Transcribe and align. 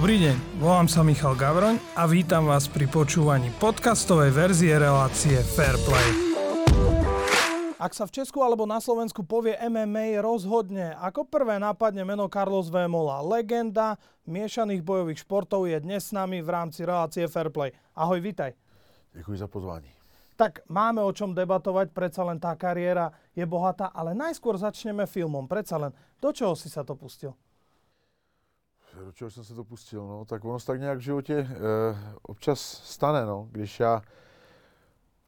Dobrý 0.00 0.16
deň, 0.16 0.64
volám 0.64 0.88
sa 0.88 1.04
Michal 1.04 1.36
Gavroň 1.36 1.76
a 1.92 2.08
vítam 2.08 2.48
vás 2.48 2.72
pri 2.72 2.88
počúvaní 2.88 3.52
podcastovej 3.60 4.32
verzie 4.32 4.72
relácie 4.80 5.36
Fairplay. 5.44 6.08
Ak 7.76 7.92
sa 7.92 8.08
v 8.08 8.16
Česku 8.16 8.40
alebo 8.40 8.64
na 8.64 8.80
Slovensku 8.80 9.20
povie 9.28 9.60
MMA 9.60 10.16
rozhodne, 10.24 10.96
ako 10.96 11.28
prvé 11.28 11.60
nápadne 11.60 12.00
meno 12.08 12.32
Carlos 12.32 12.72
Vémola. 12.72 13.20
Legenda 13.20 14.00
miešaných 14.24 14.80
bojových 14.80 15.20
športov 15.20 15.68
je 15.68 15.76
dnes 15.84 16.00
s 16.00 16.16
nami 16.16 16.40
v 16.40 16.48
rámci 16.48 16.80
relácie 16.88 17.28
Fairplay. 17.28 17.68
Ahoj, 17.92 18.24
vítaj. 18.24 18.56
Děkuji 19.12 19.36
za 19.36 19.52
pozvání. 19.52 19.92
Tak 20.32 20.64
máme 20.72 21.04
o 21.04 21.12
čom 21.12 21.36
debatovať, 21.36 21.92
predsa 21.92 22.24
len 22.24 22.40
tá 22.40 22.56
kariéra 22.56 23.12
je 23.36 23.44
bohatá, 23.44 23.92
ale 23.92 24.16
najskôr 24.16 24.56
začneme 24.56 25.04
filmom. 25.04 25.44
Predsa 25.44 25.76
len, 25.76 25.92
do 26.24 26.32
čoho 26.32 26.56
si 26.56 26.72
sa 26.72 26.88
to 26.88 26.96
pustil? 26.96 27.36
Do 29.04 29.12
čeho 29.12 29.30
jsem 29.30 29.44
se 29.44 29.54
to 29.54 29.64
pustil, 29.64 30.06
no, 30.06 30.24
tak 30.24 30.44
ono 30.44 30.60
se 30.60 30.66
tak 30.66 30.80
nějak 30.80 30.98
v 30.98 31.00
životě 31.00 31.34
e, 31.34 31.48
občas 32.22 32.60
stane, 32.84 33.26
no, 33.26 33.48
když 33.50 33.80
já, 33.80 34.02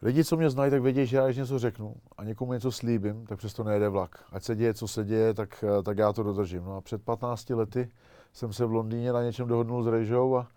lidi, 0.02 0.24
co 0.24 0.36
mě 0.36 0.50
znají, 0.50 0.70
tak 0.70 0.82
vědí, 0.82 1.06
že 1.06 1.16
já 1.16 1.24
když 1.24 1.36
něco 1.36 1.58
řeknu 1.58 1.94
a 2.18 2.24
někomu 2.24 2.52
něco 2.52 2.72
slíbím, 2.72 3.26
tak 3.26 3.38
přesto 3.38 3.64
nejede 3.64 3.88
vlak. 3.88 4.24
Ať 4.32 4.42
se 4.42 4.56
děje, 4.56 4.74
co 4.74 4.88
se 4.88 5.04
děje, 5.04 5.34
tak, 5.34 5.64
e, 5.78 5.82
tak 5.82 5.98
já 5.98 6.12
to 6.12 6.22
dodržím. 6.22 6.64
No 6.64 6.76
a 6.76 6.80
před 6.80 7.02
15 7.02 7.50
lety 7.50 7.90
jsem 8.32 8.52
se 8.52 8.66
v 8.66 8.72
Londýně 8.72 9.12
na 9.12 9.22
něčem 9.22 9.48
dohodnul 9.48 9.82
s 9.82 9.86
Rejžou 9.86 10.36
a 10.36 10.48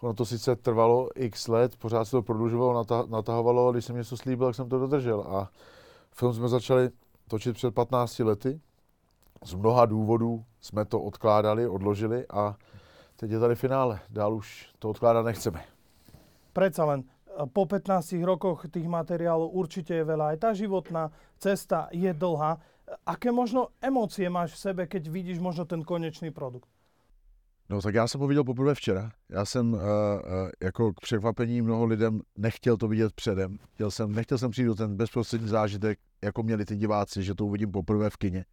ono 0.00 0.14
to 0.14 0.26
sice 0.26 0.56
trvalo 0.56 1.08
x 1.14 1.48
let, 1.48 1.76
pořád 1.76 2.04
se 2.04 2.10
to 2.10 2.22
prodlužovalo, 2.22 2.84
natahovalo, 3.08 3.72
když 3.72 3.84
jsem 3.84 3.96
něco 3.96 4.16
slíbil, 4.16 4.46
tak 4.46 4.54
jsem 4.54 4.68
to 4.68 4.78
dodržel. 4.78 5.20
A 5.20 5.50
film 6.12 6.34
jsme 6.34 6.48
začali 6.48 6.90
točit 7.28 7.54
před 7.54 7.74
15 7.74 8.18
lety, 8.18 8.60
z 9.44 9.54
mnoha 9.54 9.86
důvodů 9.86 10.44
jsme 10.60 10.84
to 10.84 11.00
odkládali, 11.00 11.68
odložili 11.68 12.26
a 12.30 12.56
teď 13.16 13.30
je 13.30 13.38
tady 13.38 13.54
finále. 13.54 14.00
Dál 14.10 14.34
už 14.34 14.68
to 14.78 14.90
odkládat 14.90 15.26
nechceme. 15.26 15.64
Predsa 16.52 16.84
len 16.84 17.04
po 17.52 17.66
15 17.66 18.22
rokoch 18.22 18.70
tých 18.70 18.86
materiálov 18.86 19.50
určite 19.50 19.90
je 19.90 20.04
veľa. 20.06 20.34
Aj 20.34 20.38
tá 20.38 20.50
životná 20.54 21.10
cesta 21.42 21.90
je 21.90 22.14
dlhá. 22.14 22.62
Aké 23.02 23.34
možno 23.34 23.74
emócie 23.82 24.30
máš 24.30 24.54
v 24.54 24.70
sebe, 24.70 24.82
keď 24.86 25.10
vidíš 25.10 25.38
možno 25.42 25.66
ten 25.66 25.82
konečný 25.82 26.30
produkt? 26.30 26.70
No 27.68 27.80
tak 27.80 27.94
já 27.94 28.08
jsem 28.08 28.20
ho 28.20 28.26
viděl 28.26 28.44
poprvé 28.44 28.74
včera. 28.74 29.10
Já 29.28 29.44
jsem 29.44 29.72
uh, 29.72 29.80
uh, 29.80 29.80
jako 30.62 30.92
k 30.92 31.00
překvapení 31.00 31.62
mnoho 31.62 31.84
lidem 31.84 32.20
nechtěl 32.38 32.76
to 32.76 32.88
vidět 32.88 33.12
předem. 33.12 33.58
Chtěl 33.74 33.90
jsem, 33.90 34.12
nechtěl 34.12 34.38
jsem 34.38 34.50
přijít 34.50 34.66
do 34.66 34.74
ten 34.74 34.96
bezprostřední 34.96 35.48
zážitek, 35.48 35.98
jako 36.22 36.42
měli 36.42 36.64
ty 36.64 36.76
diváci, 36.76 37.22
že 37.22 37.34
to 37.34 37.46
uvidím 37.46 37.72
poprvé 37.72 38.10
v 38.10 38.16
kině 38.16 38.44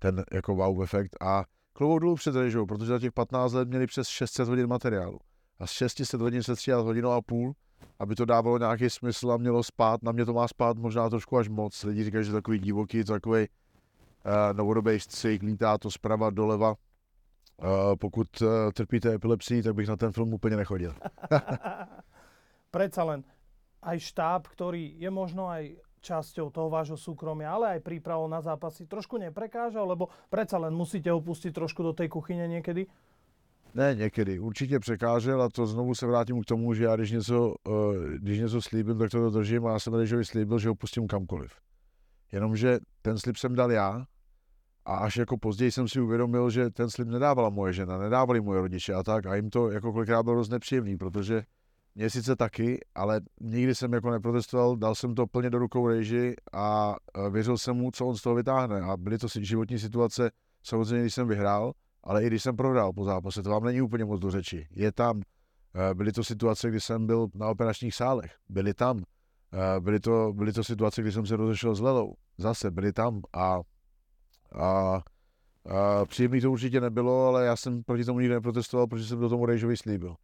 ten 0.00 0.24
jako 0.32 0.54
wow 0.54 0.82
efekt 0.82 1.16
a 1.20 1.44
klobouk 1.72 2.00
dolů 2.00 2.14
před 2.14 2.34
režou, 2.34 2.66
protože 2.66 2.86
za 2.86 2.98
těch 2.98 3.12
15 3.12 3.52
let 3.52 3.68
měli 3.68 3.86
přes 3.86 4.08
600 4.08 4.48
hodin 4.48 4.66
materiálu. 4.66 5.18
A 5.58 5.66
z 5.66 5.70
600 5.70 6.20
hodin 6.20 6.42
se 6.42 6.56
střídat 6.56 6.84
hodinu 6.84 7.10
a 7.10 7.22
půl, 7.22 7.52
aby 7.98 8.14
to 8.14 8.24
dávalo 8.24 8.58
nějaký 8.58 8.90
smysl 8.90 9.32
a 9.32 9.36
mělo 9.36 9.62
spát. 9.62 10.02
Na 10.02 10.12
mě 10.12 10.24
to 10.24 10.32
má 10.32 10.48
spát 10.48 10.76
možná 10.76 11.10
trošku 11.10 11.38
až 11.38 11.48
moc. 11.48 11.84
Lidi 11.84 12.04
říkají, 12.04 12.24
že 12.24 12.32
takový 12.32 12.58
divoký, 12.58 13.04
takový 13.04 13.40
uh, 13.40 14.56
novodobý 14.56 15.00
střih, 15.00 15.42
lítá 15.42 15.78
to 15.78 15.90
zprava 15.90 16.30
doleva. 16.30 16.70
Uh, 16.70 17.66
pokud 18.00 18.40
uh, 18.42 18.48
trpíte 18.72 19.14
epilepsii, 19.14 19.62
tak 19.62 19.74
bych 19.74 19.88
na 19.88 19.96
ten 19.96 20.12
film 20.12 20.34
úplně 20.34 20.56
nechodil. 20.56 20.94
Predsa 22.70 23.02
len 23.02 23.26
aj 23.82 23.98
štáb, 23.98 24.46
ktorý 24.46 24.94
je 25.00 25.10
možno 25.10 25.50
aj 25.50 25.74
časťou 26.00 26.50
toho 26.50 26.72
vášho 26.72 26.96
súkromia, 26.96 27.52
ale 27.52 27.76
aj 27.76 27.80
prípravou 27.84 28.28
na 28.28 28.40
zápasy 28.40 28.86
trošku 28.88 29.20
neprekážal, 29.20 29.86
lebo 29.88 30.08
predsa 30.32 30.58
len 30.58 30.74
musíte 30.74 31.12
opustiť 31.12 31.54
trošku 31.54 31.82
do 31.82 31.92
tej 31.92 32.08
kuchyně 32.08 32.48
někdy? 32.48 32.86
Ne, 33.74 33.94
někdy. 33.94 34.38
Určitě 34.38 34.78
překážel 34.78 35.42
a 35.42 35.48
to 35.48 35.66
znovu 35.66 35.94
se 35.94 36.06
vrátím 36.06 36.42
k 36.42 36.46
tomu, 36.46 36.74
že 36.74 36.84
já 36.84 36.96
když 36.96 37.10
něco, 37.10 37.54
uh, 37.68 37.94
když 38.18 38.38
něco 38.38 38.62
slíbím, 38.62 38.98
tak 38.98 39.10
to 39.10 39.20
dodržím 39.20 39.66
a 39.66 39.72
já 39.72 39.78
jsem 39.78 39.94
Režovi 39.94 40.24
slíbil, 40.24 40.58
že 40.58 40.68
ho 40.68 40.74
pustím 40.74 41.06
kamkoliv. 41.06 41.52
Jenomže 42.32 42.78
ten 43.02 43.18
slib 43.18 43.36
jsem 43.36 43.54
dal 43.54 43.72
já 43.72 44.04
a 44.84 44.96
až 44.96 45.16
jako 45.16 45.38
později 45.38 45.72
jsem 45.72 45.88
si 45.88 46.00
uvědomil, 46.00 46.50
že 46.50 46.70
ten 46.70 46.90
slib 46.90 47.08
nedávala 47.08 47.50
moje 47.50 47.72
žena, 47.72 47.98
nedávali 47.98 48.40
moje 48.40 48.60
rodiče 48.60 48.94
a 48.94 49.02
tak 49.02 49.26
a 49.26 49.34
jim 49.34 49.50
to 49.50 49.70
jako 49.70 49.92
kolikrát 49.92 50.22
bylo 50.22 50.36
dost 50.36 50.48
nepříjemný, 50.48 50.96
protože 50.96 51.42
mě 51.94 52.10
sice 52.10 52.36
taky, 52.36 52.80
ale 52.94 53.20
nikdy 53.40 53.74
jsem 53.74 53.92
jako 53.92 54.10
neprotestoval, 54.10 54.76
dal 54.76 54.94
jsem 54.94 55.14
to 55.14 55.26
plně 55.26 55.50
do 55.50 55.58
rukou 55.58 55.88
reži 55.88 56.34
a 56.52 56.96
věřil 57.30 57.58
jsem 57.58 57.76
mu, 57.76 57.90
co 57.90 58.06
on 58.06 58.16
z 58.16 58.22
toho 58.22 58.34
vytáhne. 58.34 58.80
A 58.80 58.96
byly 58.96 59.18
to 59.18 59.26
životní 59.40 59.78
situace, 59.78 60.30
samozřejmě, 60.62 61.00
když 61.00 61.14
jsem 61.14 61.28
vyhrál, 61.28 61.72
ale 62.04 62.24
i 62.24 62.26
když 62.26 62.42
jsem 62.42 62.56
prohrál 62.56 62.92
po 62.92 63.04
zápase, 63.04 63.42
to 63.42 63.50
vám 63.50 63.64
není 63.64 63.82
úplně 63.82 64.04
moc 64.04 64.20
do 64.20 64.30
řeči. 64.30 64.68
Je 64.70 64.92
tam. 64.92 65.22
Eh, 65.74 65.94
byly 65.94 66.12
to 66.12 66.24
situace, 66.24 66.70
kdy 66.70 66.80
jsem 66.80 67.06
byl 67.06 67.28
na 67.34 67.48
operačních 67.48 67.94
sálech. 67.94 68.36
Byly 68.48 68.74
tam. 68.74 69.02
Eh, 69.52 69.80
byly 69.80 70.00
to, 70.00 70.32
byly 70.32 70.52
to 70.52 70.64
situace, 70.64 71.02
kdy 71.02 71.12
jsem 71.12 71.26
se 71.26 71.36
rozešel 71.36 71.74
s 71.74 71.80
Lelou. 71.80 72.14
Zase 72.38 72.70
byly 72.70 72.92
tam. 72.92 73.20
A, 73.32 73.42
a, 73.42 73.60
a 74.62 75.02
příjemný 76.06 76.40
to 76.40 76.52
určitě 76.52 76.80
nebylo, 76.80 77.26
ale 77.26 77.44
já 77.44 77.56
jsem 77.56 77.82
proti 77.82 78.04
tomu 78.04 78.20
nikdy 78.20 78.34
neprotestoval, 78.34 78.86
protože 78.86 79.06
jsem 79.06 79.20
do 79.20 79.28
tomu 79.28 79.46
Rejžovi 79.46 79.76
slíbil. 79.76 80.16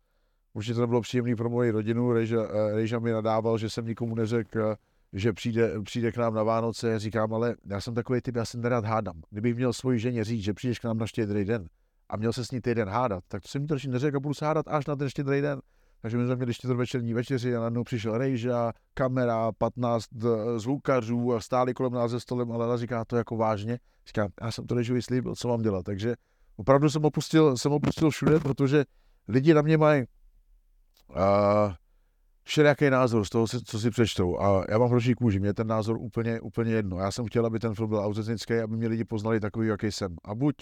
Určitě 0.57 0.75
to 0.75 0.81
nebylo 0.81 1.01
příjemné 1.01 1.37
pro 1.37 1.51
moji 1.51 1.71
rodinu. 1.71 2.13
Rejža, 2.13 2.43
eh, 2.43 2.75
Rejža 2.75 2.99
mi 2.99 3.13
nadával, 3.13 3.59
že 3.59 3.71
jsem 3.71 3.87
nikomu 3.87 4.15
neřekl, 4.15 4.77
že 5.13 5.33
přijde, 5.33 5.83
přijde 5.83 6.13
k 6.13 6.17
nám 6.17 6.35
na 6.35 6.43
Vánoce. 6.43 6.91
Já 6.91 6.99
říkám, 6.99 7.35
ale 7.35 7.55
já 7.67 7.81
jsem 7.81 7.95
takový 7.95 8.21
typ, 8.21 8.37
já 8.37 8.45
se 8.45 8.59
nerad 8.59 8.85
hádám. 8.85 9.23
Kdybych 9.31 9.55
měl 9.55 9.73
svoji 9.73 9.99
ženě 9.99 10.25
říct, 10.25 10.43
že 10.43 10.55
přijdeš 10.55 10.79
k 10.79 10.85
nám 10.85 10.99
na 10.99 11.07
štědrý 11.07 11.45
den 11.45 11.67
a 12.09 12.17
měl 12.17 12.33
se 12.33 12.45
s 12.45 12.51
ní 12.51 12.61
týden 12.61 12.89
hádat, 12.89 13.25
tak 13.29 13.43
to 13.43 13.49
jsem 13.49 13.63
mi 13.63 13.69
to 13.69 13.77
neřekl 13.89 14.17
a 14.17 14.21
budu 14.21 14.35
se 14.35 14.47
hádat 14.47 14.69
až 14.69 14.87
na 14.87 14.97
ten 14.97 15.11
štědrý 15.11 15.41
den. 15.41 15.61
Takže 16.03 16.17
my 16.17 16.25
jsme 16.25 16.37
měli 16.37 16.53
večerní 16.75 17.15
večeři 17.15 17.57
a 17.57 17.61
najednou 17.61 17.85
přišel 17.85 18.19
Rejža, 18.19 18.73
kamera, 18.95 19.53
15 19.53 20.05
zvukařů 20.57 21.35
a 21.35 21.41
stáli 21.41 21.75
kolem 21.75 21.93
nás 21.93 22.11
ze 22.11 22.21
stolem, 22.21 22.53
ale 22.53 22.65
Lela 22.65 22.77
říká 22.77 23.05
to 23.05 23.17
jako 23.17 23.37
vážně. 23.37 23.79
Říkám, 24.07 24.29
já 24.43 24.51
jsem 24.51 24.67
to 24.67 24.75
Rejžovi 24.75 25.03
slíbil, 25.03 25.35
co 25.35 25.49
mám 25.49 25.63
dělat. 25.63 25.85
Takže 25.85 26.15
opravdu 26.57 26.91
jsem 26.91 27.05
opustil, 27.05 27.57
jsem 27.57 27.73
opustil 27.73 28.11
všude, 28.11 28.41
protože 28.41 28.85
lidi 29.29 29.55
na 29.55 29.63
mě 29.63 29.79
mají 29.79 30.05
uh, 31.09 31.73
všelijaký 32.43 32.91
názor 32.91 33.25
z 33.25 33.29
toho, 33.29 33.47
co 33.65 33.81
si 33.81 33.91
přečtou. 33.91 34.39
A 34.41 34.65
já 34.69 34.79
mám 34.79 34.89
hroší 34.89 35.15
kůži, 35.15 35.41
mě 35.41 35.55
ten 35.55 35.67
názor 35.67 35.97
úplně, 36.01 36.41
úplně 36.41 36.73
jedno. 36.73 36.99
Já 36.99 37.11
jsem 37.11 37.27
chtěl, 37.27 37.47
aby 37.47 37.59
ten 37.59 37.75
film 37.75 37.89
byl 37.89 37.99
autentický, 37.99 38.55
aby 38.55 38.77
mě 38.77 38.89
lidi 38.89 39.05
poznali 39.05 39.41
takový, 39.41 39.69
jaký 39.69 39.93
jsem. 39.93 40.17
A 40.25 40.35
buď 40.35 40.55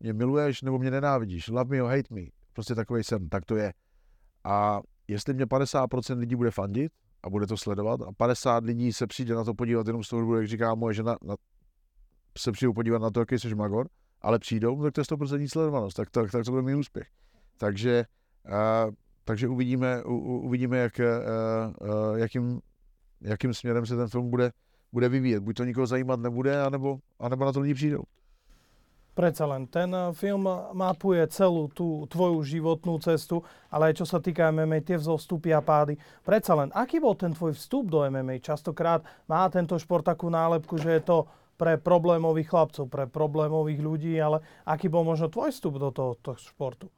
mě 0.00 0.12
miluješ, 0.12 0.62
nebo 0.62 0.78
mě 0.78 0.90
nenávidíš. 0.90 1.48
Love 1.48 1.76
me 1.76 1.82
or 1.82 1.90
hate 1.90 2.14
me. 2.14 2.22
Prostě 2.52 2.74
takový 2.74 3.04
jsem, 3.04 3.28
tak 3.28 3.44
to 3.44 3.56
je. 3.56 3.72
A 4.44 4.80
jestli 5.08 5.34
mě 5.34 5.44
50% 5.44 6.18
lidí 6.18 6.36
bude 6.36 6.50
fandit 6.50 6.92
a 7.22 7.30
bude 7.30 7.46
to 7.46 7.56
sledovat 7.56 8.00
a 8.02 8.12
50 8.16 8.64
lidí 8.64 8.92
se 8.92 9.06
přijde 9.06 9.34
na 9.34 9.44
to 9.44 9.54
podívat 9.54 9.86
jenom 9.86 10.04
z 10.04 10.08
toho 10.08 10.20
důvodu, 10.20 10.40
jak 10.40 10.48
říká 10.48 10.74
moje 10.74 10.94
žena, 10.94 11.16
na, 11.22 11.34
se 12.38 12.52
přijdou 12.52 12.72
podívat 12.72 13.02
na 13.02 13.10
to, 13.10 13.20
jaký 13.20 13.38
jsi 13.38 13.54
magor, 13.54 13.88
ale 14.20 14.38
přijdou, 14.38 14.82
tak 14.82 14.94
to 14.94 15.00
je 15.00 15.04
100% 15.04 15.48
sledovanost, 15.52 15.96
tak, 15.96 16.10
tak, 16.10 16.30
tak 16.30 16.44
to 16.44 16.50
bude 16.50 16.62
mý 16.62 16.74
úspěch. 16.74 17.08
Takže 17.56 18.04
uh, 18.46 18.94
takže 19.26 19.48
uvidíme, 19.48 20.04
u, 20.04 20.16
uvidíme 20.46 20.78
jak, 20.78 21.00
uh, 21.00 22.18
jakým, 22.18 22.60
jakým 23.20 23.54
směrem 23.54 23.86
se 23.86 23.96
ten 23.96 24.08
film 24.08 24.30
bude, 24.30 24.50
bude 24.92 25.08
vyvíjet. 25.08 25.42
Buď 25.42 25.56
to 25.56 25.64
nikoho 25.64 25.86
zajímat 25.86 26.20
nebude, 26.20 26.62
anebo, 26.62 26.98
anebo 27.18 27.44
na 27.44 27.52
to 27.52 27.60
lidi 27.60 27.74
přijdou. 27.74 28.02
Predsa 29.16 29.48
len, 29.48 29.64
ten 29.64 29.88
film 30.12 30.44
mapuje 30.76 31.24
celú 31.32 31.72
tú 31.72 32.04
tvoju 32.04 32.36
životnú 32.44 33.00
cestu, 33.00 33.40
ale 33.72 33.88
aj 33.88 34.04
čo 34.04 34.04
sa 34.04 34.20
týka 34.20 34.52
MMA, 34.52 34.84
tie 34.84 35.00
vzostupy 35.00 35.56
a 35.56 35.64
pády. 35.64 35.96
Predsa 36.20 36.52
len, 36.52 36.68
aký 36.76 37.00
bol 37.00 37.16
ten 37.16 37.32
tvoj 37.32 37.56
vstup 37.56 37.88
do 37.88 38.04
MMA? 38.04 38.44
Častokrát 38.44 39.00
má 39.24 39.48
tento 39.48 39.80
šport 39.80 40.04
takú 40.04 40.28
nálepku, 40.28 40.76
že 40.76 41.00
je 41.00 41.02
to 41.08 41.18
pre 41.56 41.80
problémových 41.80 42.52
chlapcov, 42.52 42.92
pre 42.92 43.08
problémových 43.08 43.80
ľudí, 43.80 44.12
ale 44.20 44.44
aký 44.68 44.92
bol 44.92 45.00
možno 45.00 45.32
tvoj 45.32 45.48
vstup 45.48 45.80
do 45.80 45.88
tohoto 45.88 46.36
športu? 46.36 46.92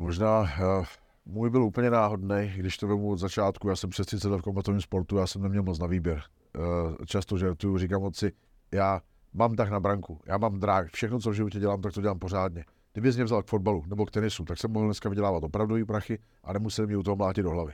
Možná 0.00 0.48
uh 0.48 0.88
můj 1.28 1.50
byl 1.50 1.62
úplně 1.62 1.90
náhodný, 1.90 2.52
když 2.56 2.76
to 2.76 2.88
vemu 2.88 3.10
od 3.10 3.18
začátku. 3.18 3.68
Já 3.68 3.76
jsem 3.76 3.90
přes 3.90 4.06
30 4.06 4.28
let 4.28 4.38
v 4.38 4.42
kombatovém 4.42 4.80
sportu, 4.80 5.16
já 5.16 5.26
jsem 5.26 5.42
neměl 5.42 5.62
moc 5.62 5.78
na 5.78 5.86
výběr. 5.86 6.22
Eh, 6.56 7.06
často 7.06 7.38
žertuju, 7.38 7.78
říkám 7.78 8.02
otci, 8.02 8.32
já 8.72 9.00
mám 9.34 9.56
tak 9.56 9.70
na 9.70 9.80
branku, 9.80 10.20
já 10.26 10.38
mám 10.38 10.60
drák, 10.60 10.92
všechno, 10.92 11.18
co 11.18 11.30
v 11.30 11.34
životě 11.34 11.58
dělám, 11.58 11.80
tak 11.80 11.92
to 11.92 12.00
dělám 12.00 12.18
pořádně. 12.18 12.64
Kdyby 12.92 13.12
mě 13.12 13.24
vzal 13.24 13.42
k 13.42 13.46
fotbalu 13.46 13.84
nebo 13.86 14.06
k 14.06 14.10
tenisu, 14.10 14.44
tak 14.44 14.58
jsem 14.58 14.72
mohl 14.72 14.86
dneska 14.86 15.08
vydělávat 15.08 15.44
opravdový 15.44 15.84
prachy 15.84 16.18
a 16.44 16.52
nemusel 16.52 16.86
mě 16.86 16.96
u 16.96 17.02
toho 17.02 17.16
mlátit 17.16 17.44
do 17.44 17.50
hlavy. 17.50 17.72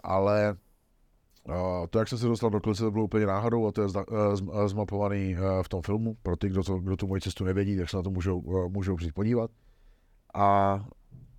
Ale 0.00 0.56
eh, 1.48 1.86
to, 1.90 1.98
jak 1.98 2.08
jsem 2.08 2.18
se 2.18 2.26
dostal 2.26 2.50
do 2.50 2.60
klice, 2.60 2.82
to 2.82 2.90
bylo 2.90 3.04
úplně 3.04 3.26
náhodou 3.26 3.66
a 3.66 3.72
to 3.72 3.82
je 3.82 3.88
eh, 3.98 4.68
zmapovaný 4.68 5.36
v 5.62 5.68
tom 5.68 5.82
filmu. 5.82 6.16
Pro 6.22 6.36
ty, 6.36 6.48
kdo, 6.48 6.64
to, 6.64 6.78
kdo 6.78 6.96
tu 6.96 7.06
moji 7.06 7.20
cestu 7.20 7.44
nevědí, 7.44 7.78
tak 7.78 7.90
se 7.90 7.96
na 7.96 8.02
to 8.02 8.10
můžou, 8.10 8.68
můžou 8.68 8.96
přijít 8.96 9.14
podívat. 9.14 9.50
A 10.34 10.80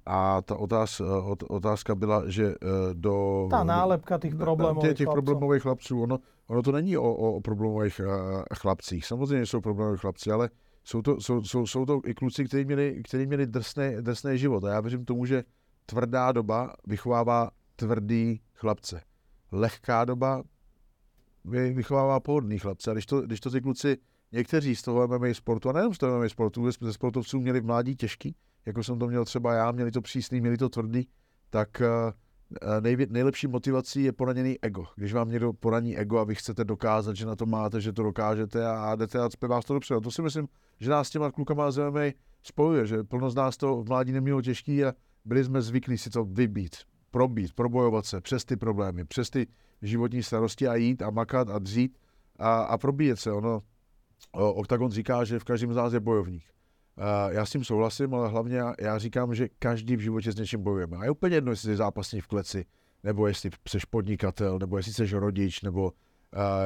a 0.05 0.41
ta 0.41 0.55
otáz, 0.55 0.99
eh, 0.99 1.03
otázka 1.49 1.95
byla, 1.95 2.23
že 2.29 2.45
eh, 2.45 2.55
do... 2.93 3.47
Ta 3.49 3.63
nálepka 3.63 4.17
těch 4.17 4.35
problémových 4.35 4.89
těch, 4.89 4.97
těch 4.97 5.07
problémových 5.07 5.61
chlapců, 5.61 6.01
ono, 6.01 6.19
ono 6.47 6.61
to 6.61 6.71
není 6.71 6.97
o, 6.97 7.13
o, 7.13 7.41
problémových 7.41 8.01
uh, 8.05 8.43
chlapcích. 8.55 9.05
Samozřejmě 9.05 9.45
jsou 9.45 9.61
problémoví 9.61 9.97
chlapci, 9.97 10.31
ale 10.31 10.49
jsou 10.83 11.01
to, 11.01 11.21
jsou, 11.21 11.43
jsou, 11.43 11.67
jsou 11.67 11.85
to 11.85 12.01
i 12.05 12.13
kluci, 12.13 12.45
kteří 12.45 12.65
měli, 12.65 13.01
kteří 13.03 13.25
měli 13.25 13.47
drsný, 13.47 13.83
drsný 14.01 14.37
život. 14.37 14.63
A 14.63 14.69
já 14.69 14.81
věřím 14.81 15.05
tomu, 15.05 15.25
že 15.25 15.43
tvrdá 15.85 16.31
doba 16.31 16.73
vychovává 16.87 17.51
tvrdý 17.75 18.41
chlapce. 18.53 19.01
Lehká 19.51 20.05
doba 20.05 20.43
vychovává 21.73 22.19
pohodlný 22.19 22.59
chlapce. 22.59 22.91
A 22.91 22.93
když 22.93 23.05
to, 23.05 23.21
když 23.21 23.39
to 23.39 23.49
ty 23.49 23.61
kluci, 23.61 23.97
někteří 24.31 24.75
z 24.75 24.81
toho 24.81 25.07
MMA 25.07 25.33
sportu, 25.33 25.69
a 25.69 25.73
nejenom 25.73 25.93
z 25.93 25.97
toho 25.97 26.19
MMA 26.19 26.29
sportu, 26.29 26.71
ze 26.81 26.93
sportovců 26.93 27.39
měli 27.39 27.59
v 27.59 27.65
mládí 27.65 27.95
těžký, 27.95 28.35
jako 28.65 28.83
jsem 28.83 28.99
to 28.99 29.07
měl 29.07 29.25
třeba 29.25 29.53
já, 29.53 29.71
měli 29.71 29.91
to 29.91 30.01
přísný, 30.01 30.41
měli 30.41 30.57
to 30.57 30.69
tvrdý, 30.69 31.07
tak 31.49 31.81
eh, 31.81 32.81
nejvě, 32.81 33.07
nejlepší 33.09 33.47
motivací 33.47 34.03
je 34.03 34.11
poraněný 34.11 34.57
ego. 34.61 34.85
Když 34.95 35.13
vám 35.13 35.29
někdo 35.29 35.53
poraní 35.53 35.97
ego 35.97 36.17
a 36.17 36.23
vy 36.23 36.35
chcete 36.35 36.63
dokázat, 36.63 37.15
že 37.15 37.25
na 37.25 37.35
to 37.35 37.45
máte, 37.45 37.81
že 37.81 37.93
to 37.93 38.03
dokážete 38.03 38.67
a 38.67 38.95
jdete 38.95 39.19
a 39.19 39.29
cpe 39.29 39.47
vás 39.47 39.65
to 39.65 39.73
dopředu. 39.73 40.01
To 40.01 40.11
si 40.11 40.21
myslím, 40.21 40.47
že 40.79 40.89
nás 40.89 41.07
s 41.07 41.11
těma 41.11 41.31
klukama 41.31 41.71
z 41.71 41.89
MMA 41.89 42.01
spojuje, 42.43 42.85
že 42.85 43.03
plno 43.03 43.29
z 43.29 43.35
nás 43.35 43.57
to 43.57 43.83
v 43.83 43.87
mládí 43.87 44.11
nemělo 44.11 44.41
těžký 44.41 44.85
a 44.85 44.93
byli 45.25 45.43
jsme 45.43 45.61
zvyklí 45.61 45.97
si 45.97 46.09
to 46.09 46.25
vybít, 46.25 46.75
probít, 47.11 47.53
probojovat 47.53 48.05
se 48.05 48.21
přes 48.21 48.45
ty 48.45 48.57
problémy, 48.57 49.05
přes 49.05 49.29
ty 49.29 49.47
životní 49.81 50.23
starosti 50.23 50.67
a 50.67 50.75
jít 50.75 51.01
a 51.01 51.09
makat 51.09 51.49
a 51.49 51.59
dřít 51.59 51.97
a, 52.39 52.61
a 52.61 52.77
probíjet 52.77 53.19
se. 53.19 53.31
Ono, 53.31 53.61
Octagon 54.31 54.91
říká, 54.91 55.23
že 55.23 55.39
v 55.39 55.43
každém 55.43 55.73
z 55.73 55.75
nás 55.75 55.93
je 55.93 55.99
bojovník. 55.99 56.43
Já 57.29 57.45
s 57.45 57.49
tím 57.49 57.63
souhlasím, 57.63 58.13
ale 58.13 58.29
hlavně 58.29 58.61
já 58.79 58.97
říkám, 58.97 59.35
že 59.35 59.49
každý 59.59 59.95
v 59.95 59.99
životě 59.99 60.31
s 60.31 60.35
něčím 60.35 60.63
bojujeme. 60.63 60.97
A 60.97 61.03
je 61.03 61.11
úplně 61.11 61.35
jedno, 61.35 61.51
jestli 61.51 61.69
jsi 61.69 61.75
zápasník 61.75 62.23
v 62.23 62.27
kleci, 62.27 62.65
nebo 63.03 63.27
jestli 63.27 63.49
jsi 63.67 63.77
podnikatel, 63.89 64.59
nebo 64.59 64.77
jestli 64.77 64.93
jsi 64.93 65.15
rodič, 65.19 65.61
nebo 65.61 65.83
uh, 65.83 65.91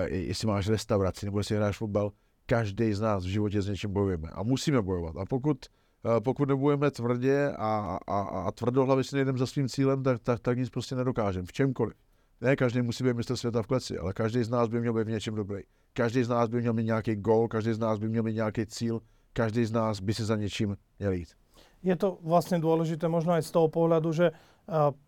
jestli 0.08 0.48
máš 0.48 0.70
restauraci, 0.70 1.26
nebo 1.26 1.40
jestli 1.40 1.56
hráš 1.56 1.78
fotbal. 1.78 2.12
Každý 2.46 2.94
z 2.94 3.02
nás 3.02 3.26
v 3.26 3.28
životě 3.28 3.62
s 3.62 3.68
něčím 3.68 3.94
bojujeme. 3.94 4.30
A 4.30 4.44
musíme 4.44 4.82
bojovat. 4.82 5.16
A 5.18 5.26
pokud, 5.26 5.66
uh, 6.06 6.20
pokud 6.20 6.50
nebojujeme 6.50 6.92
tvrdě 6.92 7.52
a, 7.58 8.00
a, 8.08 8.20
a 8.22 8.52
tvrdohlavě 8.52 9.04
si 9.04 9.16
nejdeme 9.16 9.38
za 9.38 9.46
svým 9.46 9.70
cílem, 9.70 10.04
tak, 10.04 10.20
tak, 10.20 10.40
tak 10.40 10.58
nic 10.58 10.70
prostě 10.70 10.96
nedokážeme. 10.96 11.46
V 11.46 11.54
čemkoliv. 11.54 11.94
Ne 12.42 12.56
každý 12.56 12.82
musí 12.82 13.04
být 13.04 13.16
mistr 13.16 13.36
světa 13.36 13.62
v 13.62 13.68
kleci, 13.68 13.98
ale 13.98 14.14
každý 14.14 14.44
z 14.44 14.50
nás 14.50 14.70
by 14.70 14.80
měl 14.80 14.94
být 14.94 15.08
v 15.08 15.10
něčem 15.12 15.36
dobrý. 15.36 15.62
Každý 15.94 16.24
z 16.24 16.30
nás 16.30 16.50
by 16.50 16.62
měl 16.62 16.74
mít 16.74 16.84
nějaký 16.84 17.16
gol, 17.16 17.48
každý 17.48 17.74
z 17.74 17.80
nás 17.80 18.00
by 18.00 18.10
měl 18.10 18.24
mít 18.24 18.34
nějaký 18.34 18.66
cíl, 18.66 19.02
každý 19.36 19.68
z 19.68 19.76
nás 19.76 20.00
by 20.00 20.14
si 20.16 20.24
za 20.24 20.40
něčím 20.40 20.80
měl 21.00 21.12
jít. 21.12 21.36
Je 21.86 21.94
to 21.94 22.18
vlastne 22.26 22.58
dôležité 22.58 23.06
možno 23.06 23.38
aj 23.38 23.46
z 23.46 23.52
toho 23.54 23.70
pohľadu, 23.70 24.10
že 24.10 24.34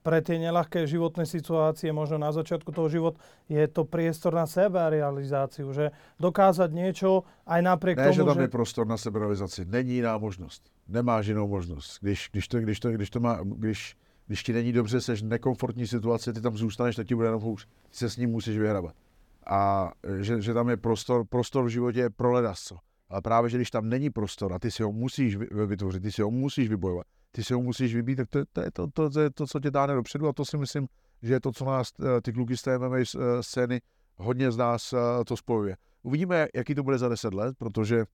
pre 0.06 0.21
tie 0.21 0.38
nelahké 0.38 0.85
životné 0.85 1.25
situácie, 1.25 1.89
možno 1.89 2.21
na 2.21 2.29
začiatku 2.29 2.69
toho 2.69 2.85
života, 2.85 3.18
je 3.50 3.65
to 3.65 3.81
priestor 3.89 4.29
na 4.38 4.45
seberealizáciu, 4.45 5.74
že 5.74 5.89
dokázať 6.21 6.69
niečo 6.69 7.25
aj 7.50 7.65
napriek 7.65 7.97
ne, 7.97 8.13
tomu, 8.13 8.13
že... 8.13 8.29
tam 8.29 8.38
že... 8.38 8.45
je 8.45 8.53
prostor 8.53 8.85
na 8.85 8.97
seberealizaci. 9.01 9.65
Není 9.65 10.06
jiná 10.06 10.13
možnost. 10.21 10.69
Nemáš 10.85 11.33
jinou 11.33 11.50
možnost. 11.50 11.97
Když, 12.06 12.29
když, 12.31 12.45
to, 12.47 12.59
když, 12.62 12.77
to, 12.79 12.91
když, 12.91 13.09
to 13.09 13.19
má, 13.19 13.41
když, 13.41 13.97
když 14.27 14.44
ti 14.44 14.53
není 14.53 14.69
dobře, 14.69 15.01
seš 15.01 15.25
v 15.25 15.33
nekomfortní 15.33 15.88
situaci, 15.88 16.33
ty 16.33 16.41
tam 16.41 16.57
zůstaneš, 16.57 16.95
tak 16.95 17.07
ti 17.07 17.15
bude 17.15 17.27
jenom 17.27 17.41
hůř. 17.41 17.65
Ty 17.65 17.97
se 17.97 18.09
s 18.09 18.18
ním 18.18 18.29
musíš 18.29 18.57
vyhrabat. 18.57 18.94
A 19.50 19.91
že, 20.21 20.41
že 20.41 20.53
tam 20.53 20.69
je 20.69 20.77
prostor, 20.77 21.25
prostor 21.25 21.65
v 21.65 21.74
životě 21.81 22.09
pro 22.09 22.31
ledasco. 22.31 22.77
Ale 23.09 23.21
právě, 23.21 23.50
že 23.50 23.57
když 23.57 23.71
tam 23.71 23.89
není 23.89 24.09
prostor 24.09 24.54
a 24.54 24.59
ty 24.59 24.71
si 24.71 24.83
ho 24.83 24.92
musíš 24.92 25.38
vytvořit, 25.65 26.04
ty 26.04 26.12
si 26.12 26.21
ho 26.21 26.31
musíš 26.31 26.69
vybojovat, 26.69 27.07
ty 27.31 27.44
si 27.44 27.54
ho 27.54 27.62
musíš 27.62 27.95
vybít, 27.95 28.15
tak 28.18 28.30
to, 28.30 28.39
to, 28.54 28.62
je 28.62 28.71
to, 28.71 28.88
to, 28.88 29.09
to, 29.09 29.19
je 29.19 29.30
to, 29.30 29.48
co 29.48 29.59
tě 29.59 29.71
dáne 29.71 29.94
dopředu 29.94 30.27
a 30.27 30.33
to 30.33 30.45
si 30.45 30.57
myslím, 30.57 30.88
že 31.21 31.33
je 31.33 31.39
to, 31.39 31.51
co 31.51 31.65
nás 31.65 31.92
eh, 32.00 32.21
ty 32.21 32.33
kluky 32.33 32.57
z 32.57 32.62
té 32.62 32.77
MMA 32.77 32.98
eh, 32.98 33.04
scény 33.44 33.81
hodně 34.18 34.51
z 34.51 34.57
nás 34.57 34.94
eh, 34.94 35.25
to 35.25 35.38
spojuje. 35.38 35.77
Uvidíme, 36.04 36.48
jaký 36.56 36.75
to 36.75 36.83
bude 36.83 36.98
za 36.98 37.09
10 37.09 37.33
let, 37.33 37.56
protože 37.57 38.06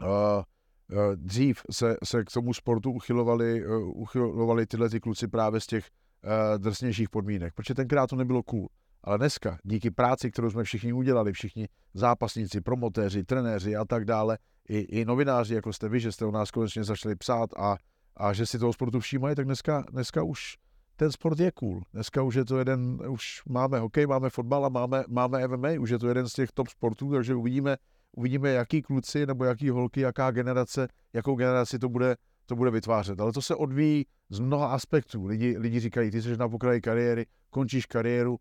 uh, 0.00 0.08
uh, 0.08 1.16
dřív 1.16 1.62
se, 1.70 1.96
se 2.04 2.24
k 2.24 2.30
tomu 2.30 2.54
sportu 2.54 2.90
uchylovali, 2.92 3.66
uh, 3.66 4.00
uchylovali 4.00 4.66
tyhle 4.66 4.90
ty 4.90 5.00
kluci 5.00 5.28
právě 5.28 5.60
z 5.60 5.66
těch 5.66 5.90
uh, 6.24 6.58
drsnějších 6.58 7.10
podmínek, 7.10 7.54
protože 7.54 7.74
tenkrát 7.74 8.06
to 8.06 8.16
nebylo 8.16 8.42
cool. 8.42 8.68
Ale 9.04 9.18
dneska, 9.18 9.58
díky 9.62 9.90
práci, 9.90 10.30
kterou 10.30 10.50
jsme 10.50 10.64
všichni 10.64 10.92
udělali, 10.92 11.32
všichni 11.32 11.68
zápasníci, 11.94 12.60
promotéři, 12.60 13.24
trenéři 13.24 13.76
a 13.76 13.84
tak 13.84 14.04
dále, 14.04 14.38
i, 14.68 14.78
i 14.78 15.04
novináři, 15.04 15.54
jako 15.54 15.72
jste 15.72 15.88
vy, 15.88 16.00
že 16.00 16.12
jste 16.12 16.24
o 16.24 16.30
nás 16.30 16.50
konečně 16.50 16.84
začali 16.84 17.16
psát 17.16 17.50
a, 17.56 17.76
a 18.16 18.32
že 18.32 18.46
si 18.46 18.58
toho 18.58 18.72
sportu 18.72 19.00
všímají, 19.00 19.36
tak 19.36 19.44
dneska, 19.44 19.84
dneska 19.90 20.22
už 20.22 20.56
ten 20.96 21.12
sport 21.12 21.40
je 21.40 21.50
cool. 21.52 21.82
Dneska 21.92 22.22
už 22.22 22.34
je 22.34 22.44
to 22.44 22.58
jeden, 22.58 22.98
už 23.08 23.42
máme 23.48 23.78
hokej, 23.78 24.06
máme 24.06 24.30
fotbal 24.30 24.66
a 24.66 24.68
máme, 24.68 25.04
máme 25.08 25.48
MMA, 25.48 25.68
už 25.80 25.90
je 25.90 25.98
to 25.98 26.08
jeden 26.08 26.28
z 26.28 26.32
těch 26.32 26.52
top 26.52 26.68
sportů, 26.68 27.12
takže 27.12 27.34
uvidíme, 27.34 27.76
uvidíme, 28.12 28.50
jaký 28.50 28.82
kluci 28.82 29.26
nebo 29.26 29.44
jaký 29.44 29.68
holky, 29.68 30.00
jaká 30.00 30.30
generace, 30.30 30.88
jakou 31.12 31.36
generaci 31.36 31.78
to 31.78 31.88
bude, 31.88 32.16
to 32.46 32.56
bude 32.56 32.70
vytvářet. 32.70 33.20
Ale 33.20 33.32
to 33.32 33.42
se 33.42 33.54
odvíjí 33.54 34.06
z 34.30 34.38
mnoha 34.38 34.66
aspektů. 34.66 35.26
Lidi, 35.26 35.58
lidi 35.58 35.80
říkají, 35.80 36.10
ty 36.10 36.22
jsi 36.22 36.36
na 36.36 36.48
pokraji 36.48 36.80
kariéry, 36.80 37.26
končíš 37.50 37.86
kariéru, 37.86 38.38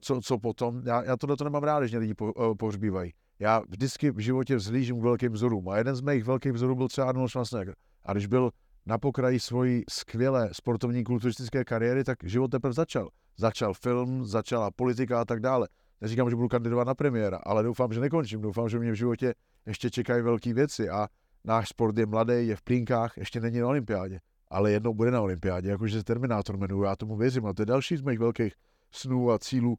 co, 0.00 0.20
co 0.20 0.38
potom. 0.38 0.82
Já, 0.86 1.02
já 1.02 1.16
tohle 1.16 1.36
to 1.36 1.44
nemám 1.44 1.62
rád, 1.62 1.80
když 1.80 1.92
mě 1.92 1.98
lidi 1.98 2.14
po, 2.14 2.32
uh, 2.32 2.54
pohřbívají. 2.54 3.12
Já 3.38 3.62
vždycky 3.68 4.10
v 4.10 4.18
životě 4.18 4.56
vzlížím 4.56 5.00
k 5.00 5.02
velkým 5.02 5.32
vzorům 5.32 5.68
a 5.68 5.78
jeden 5.78 5.96
z 5.96 6.00
mých 6.00 6.24
velkých 6.24 6.52
vzorů 6.52 6.74
byl 6.74 6.88
třeba 6.88 7.08
Arnold 7.08 7.30
Schwarzenegger. 7.30 7.74
A 8.04 8.12
když 8.12 8.26
byl 8.26 8.50
na 8.86 8.98
pokraji 8.98 9.40
svojí 9.40 9.82
skvělé 9.90 10.48
sportovní 10.52 11.04
kulturistické 11.04 11.64
kariéry, 11.64 12.04
tak 12.04 12.18
život 12.24 12.48
teprve 12.48 12.72
začal. 12.72 13.08
Začal 13.36 13.74
film, 13.74 14.24
začala 14.24 14.70
politika 14.70 15.20
a 15.20 15.24
tak 15.24 15.40
dále. 15.40 15.68
Neříkám, 16.00 16.30
že 16.30 16.36
budu 16.36 16.48
kandidovat 16.48 16.86
na 16.86 16.94
premiéra, 16.94 17.38
ale 17.42 17.62
doufám, 17.62 17.92
že 17.92 18.00
nekončím. 18.00 18.40
Doufám, 18.40 18.68
že 18.68 18.78
mě 18.78 18.92
v 18.92 18.94
životě 18.94 19.34
ještě 19.66 19.90
čekají 19.90 20.22
velké 20.22 20.54
věci 20.54 20.88
a 20.88 21.08
náš 21.44 21.68
sport 21.68 21.98
je 21.98 22.06
mladý, 22.06 22.46
je 22.48 22.56
v 22.56 22.62
plínkách, 22.62 23.18
ještě 23.18 23.40
není 23.40 23.58
na 23.58 23.66
olympiádě, 23.66 24.20
ale 24.48 24.72
jednou 24.72 24.94
bude 24.94 25.10
na 25.10 25.20
olympiádě, 25.20 25.68
jakože 25.68 25.98
se 25.98 26.04
Terminátor 26.04 26.56
jmenuje, 26.56 26.88
já 26.88 26.96
tomu 26.96 27.16
věřím 27.16 27.46
a 27.46 27.52
to 27.52 27.62
je 27.62 27.66
další 27.66 27.96
z 27.96 28.02
mých 28.02 28.18
velkých 28.18 28.54
snů 28.92 29.30
a 29.30 29.38
cílů. 29.38 29.78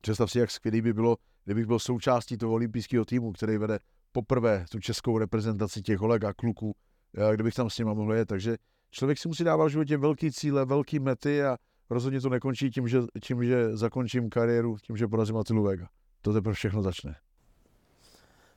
Představ 0.00 0.30
si, 0.30 0.38
jak 0.38 0.50
skvělý 0.50 0.82
by 0.82 0.92
bylo, 0.92 1.16
kdybych 1.44 1.66
byl 1.66 1.78
součástí 1.78 2.36
toho 2.36 2.52
olympijského 2.52 3.04
týmu, 3.04 3.32
který 3.32 3.58
vede 3.58 3.78
poprvé 4.12 4.64
tu 4.70 4.80
českou 4.80 5.18
reprezentaci 5.18 5.82
těch 5.82 5.98
kolega 5.98 6.32
kluků, 6.32 6.76
kdybych 7.34 7.54
tam 7.54 7.70
s 7.70 7.78
nimi 7.78 7.90
mohl 7.94 8.14
jet. 8.14 8.28
Takže 8.28 8.56
člověk 8.90 9.18
si 9.18 9.28
musí 9.28 9.44
dávat 9.44 9.64
v 9.64 9.70
životě 9.70 9.96
velký 9.96 10.32
cíle, 10.32 10.64
velký 10.64 10.98
mety 10.98 11.44
a 11.44 11.56
rozhodně 11.90 12.20
to 12.20 12.28
nekončí 12.28 12.70
tím, 12.70 12.88
že, 12.88 13.00
tím, 13.22 13.44
že 13.44 13.76
zakončím 13.76 14.30
kariéru, 14.30 14.76
tím, 14.82 14.96
že 14.96 15.08
porazím 15.08 15.36
Atilu 15.36 15.62
Vega. 15.62 15.88
To 16.22 16.32
teprve 16.32 16.54
všechno 16.54 16.82
začne. 16.82 17.16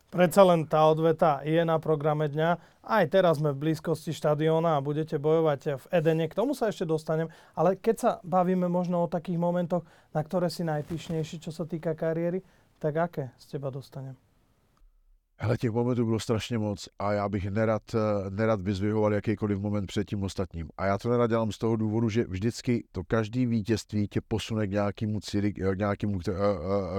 Predsa 0.07 0.41
len 0.47 0.63
tá 0.63 0.87
odveta 0.87 1.43
je 1.43 1.59
na 1.67 1.79
programe 1.83 2.31
dňa. 2.31 2.79
Aj 2.87 3.05
teraz 3.11 3.43
sme 3.43 3.51
v 3.51 3.59
blízkosti 3.67 4.15
štadióna 4.15 4.79
a 4.79 4.83
budete 4.83 5.19
bojovať 5.19 5.83
v 5.83 5.85
Edene. 5.91 6.31
K 6.31 6.37
tomu 6.39 6.55
sa 6.55 6.71
ešte 6.71 6.87
dostanem. 6.87 7.27
Ale 7.59 7.75
keď 7.75 7.95
sa 7.99 8.11
bavíme 8.23 8.71
možno 8.71 9.03
o 9.03 9.11
takých 9.11 9.35
momentoch, 9.35 9.83
na 10.15 10.23
ktoré 10.23 10.47
si 10.47 10.63
najpíšnejší, 10.63 11.43
čo 11.43 11.51
sa 11.51 11.67
týka 11.67 11.91
kariéry, 11.91 12.39
tak 12.79 12.95
aké 12.95 13.35
z 13.35 13.45
teba 13.51 13.67
dostanem? 13.67 14.15
Hele, 15.39 15.57
těch 15.57 15.71
momentů 15.71 16.05
bylo 16.05 16.19
strašně 16.19 16.57
moc 16.57 16.89
a 16.99 17.13
já 17.13 17.29
bych 17.29 17.51
nerad, 17.51 17.81
nerad 18.29 18.61
vyzvihoval 18.61 19.13
jakýkoliv 19.13 19.59
moment 19.59 19.85
před 19.85 20.07
tím 20.07 20.23
ostatním. 20.23 20.69
A 20.77 20.85
já 20.85 20.97
to 20.97 21.09
nerad 21.09 21.29
dělám 21.29 21.51
z 21.51 21.57
toho 21.57 21.75
důvodu, 21.75 22.09
že 22.09 22.23
vždycky 22.23 22.83
to 22.91 23.03
každý 23.03 23.45
vítězství 23.45 24.07
tě 24.07 24.21
posune 24.27 24.67
k 24.67 24.71
nějakému 24.71 25.19
cíli, 25.19 25.53
k 25.53 25.77
nějakému, 25.77 26.19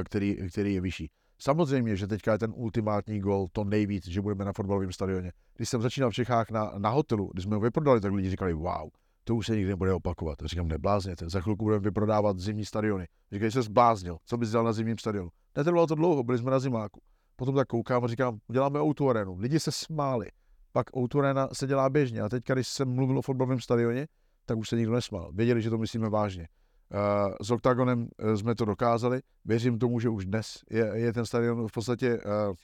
který, 0.04 0.36
který 0.50 0.74
je 0.74 0.80
vyšší. 0.80 1.10
Samozřejmě, 1.40 1.96
že 1.96 2.06
teďka 2.06 2.32
je 2.32 2.38
ten 2.38 2.52
ultimátní 2.56 3.20
gol, 3.20 3.46
to 3.52 3.64
nejvíc, 3.64 4.08
že 4.08 4.20
budeme 4.20 4.44
na 4.44 4.52
fotbalovém 4.52 4.92
stadioně. 4.92 5.32
Když 5.56 5.68
jsem 5.68 5.82
začínal 5.82 6.10
v 6.10 6.14
Čechách 6.14 6.50
na, 6.50 6.72
na 6.78 6.90
hotelu, 6.90 7.30
když 7.32 7.44
jsme 7.44 7.54
ho 7.54 7.60
vyprodali, 7.60 8.00
tak 8.00 8.12
lidi 8.12 8.30
říkali, 8.30 8.54
wow, 8.54 8.88
to 9.24 9.36
už 9.36 9.46
se 9.46 9.56
nikdy 9.56 9.68
nebude 9.68 9.92
opakovat. 9.92 10.38
Říkám, 10.44 10.68
neblázněte, 10.68 11.28
za 11.28 11.40
chvilku 11.40 11.64
budeme 11.64 11.82
vyprodávat 11.82 12.38
zimní 12.38 12.64
stadiony. 12.64 13.06
Říkají, 13.32 13.52
se 13.52 13.62
zbláznil, 13.62 14.16
co 14.24 14.36
bys 14.36 14.50
dělal 14.50 14.64
na 14.66 14.72
zimním 14.72 14.98
stadionu. 14.98 15.28
Netrvalo 15.56 15.86
to 15.86 15.94
dlouho, 15.94 16.22
byli 16.22 16.38
jsme 16.38 16.50
na 16.50 16.58
zimáku. 16.58 17.00
Potom 17.36 17.54
tak 17.54 17.68
koukám 17.68 18.04
a 18.04 18.08
říkám, 18.08 18.38
uděláme 18.48 18.80
Outu 18.80 19.10
Arenu. 19.10 19.36
Lidi 19.38 19.60
se 19.60 19.72
smáli. 19.72 20.26
Pak 20.72 20.96
Outu 20.96 21.18
Arena 21.18 21.48
se 21.52 21.66
dělá 21.66 21.90
běžně. 21.90 22.20
A 22.20 22.28
teďka, 22.28 22.54
když 22.54 22.68
jsem 22.68 22.88
mluvil 22.94 23.18
o 23.18 23.22
fotbalovém 23.22 23.60
stadioně, 23.60 24.06
tak 24.46 24.58
už 24.58 24.68
se 24.68 24.76
nikdo 24.76 24.92
nesmál. 24.92 25.32
Věděli, 25.32 25.62
že 25.62 25.70
to 25.70 25.78
myslíme 25.78 26.08
vážně. 26.08 26.48
Uh, 26.94 27.34
s 27.42 27.50
Octagonem 27.50 28.08
uh, 28.18 28.34
jsme 28.34 28.54
to 28.54 28.64
dokázali. 28.64 29.20
Věřím 29.44 29.78
tomu, 29.78 30.00
že 30.00 30.08
už 30.08 30.26
dnes 30.26 30.58
je, 30.70 30.90
je 30.94 31.12
ten 31.12 31.26
stadion 31.26 31.68
v 31.68 31.72
podstatě 31.72 32.18
uh, 32.18 32.54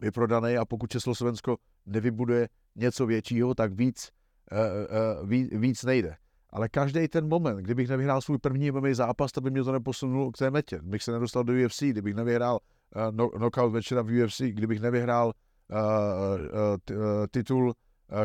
vyprodaný 0.00 0.56
a 0.56 0.64
pokud 0.64 0.90
Československo 0.90 1.56
nevybuduje 1.86 2.48
něco 2.76 3.06
většího, 3.06 3.54
tak 3.54 3.72
víc, 3.72 4.10
víc, 5.24 5.48
víc 5.52 5.84
nejde. 5.84 6.16
Ale 6.50 6.68
každý 6.68 7.08
ten 7.08 7.28
moment, 7.28 7.56
kdybych 7.56 7.88
nevyhrál 7.88 8.20
svůj 8.20 8.38
první 8.38 8.70
MMA 8.70 8.88
zápas, 8.92 9.32
tak 9.32 9.44
by 9.44 9.50
mě 9.50 9.64
to 9.64 9.72
neposunulo 9.72 10.30
k 10.32 10.38
té 10.38 10.50
metě. 10.50 10.78
Kdybych 10.78 11.02
se 11.02 11.12
nedostal 11.12 11.44
do 11.44 11.52
UFC, 11.66 11.82
kdybych 11.82 12.14
nevyhrál 12.14 12.58
uh, 13.18 13.28
knockout 13.30 13.72
večera 13.72 14.02
v 14.02 14.24
UFC, 14.24 14.40
kdybych 14.40 14.80
nevyhrál 14.80 15.32
titul 17.30 17.74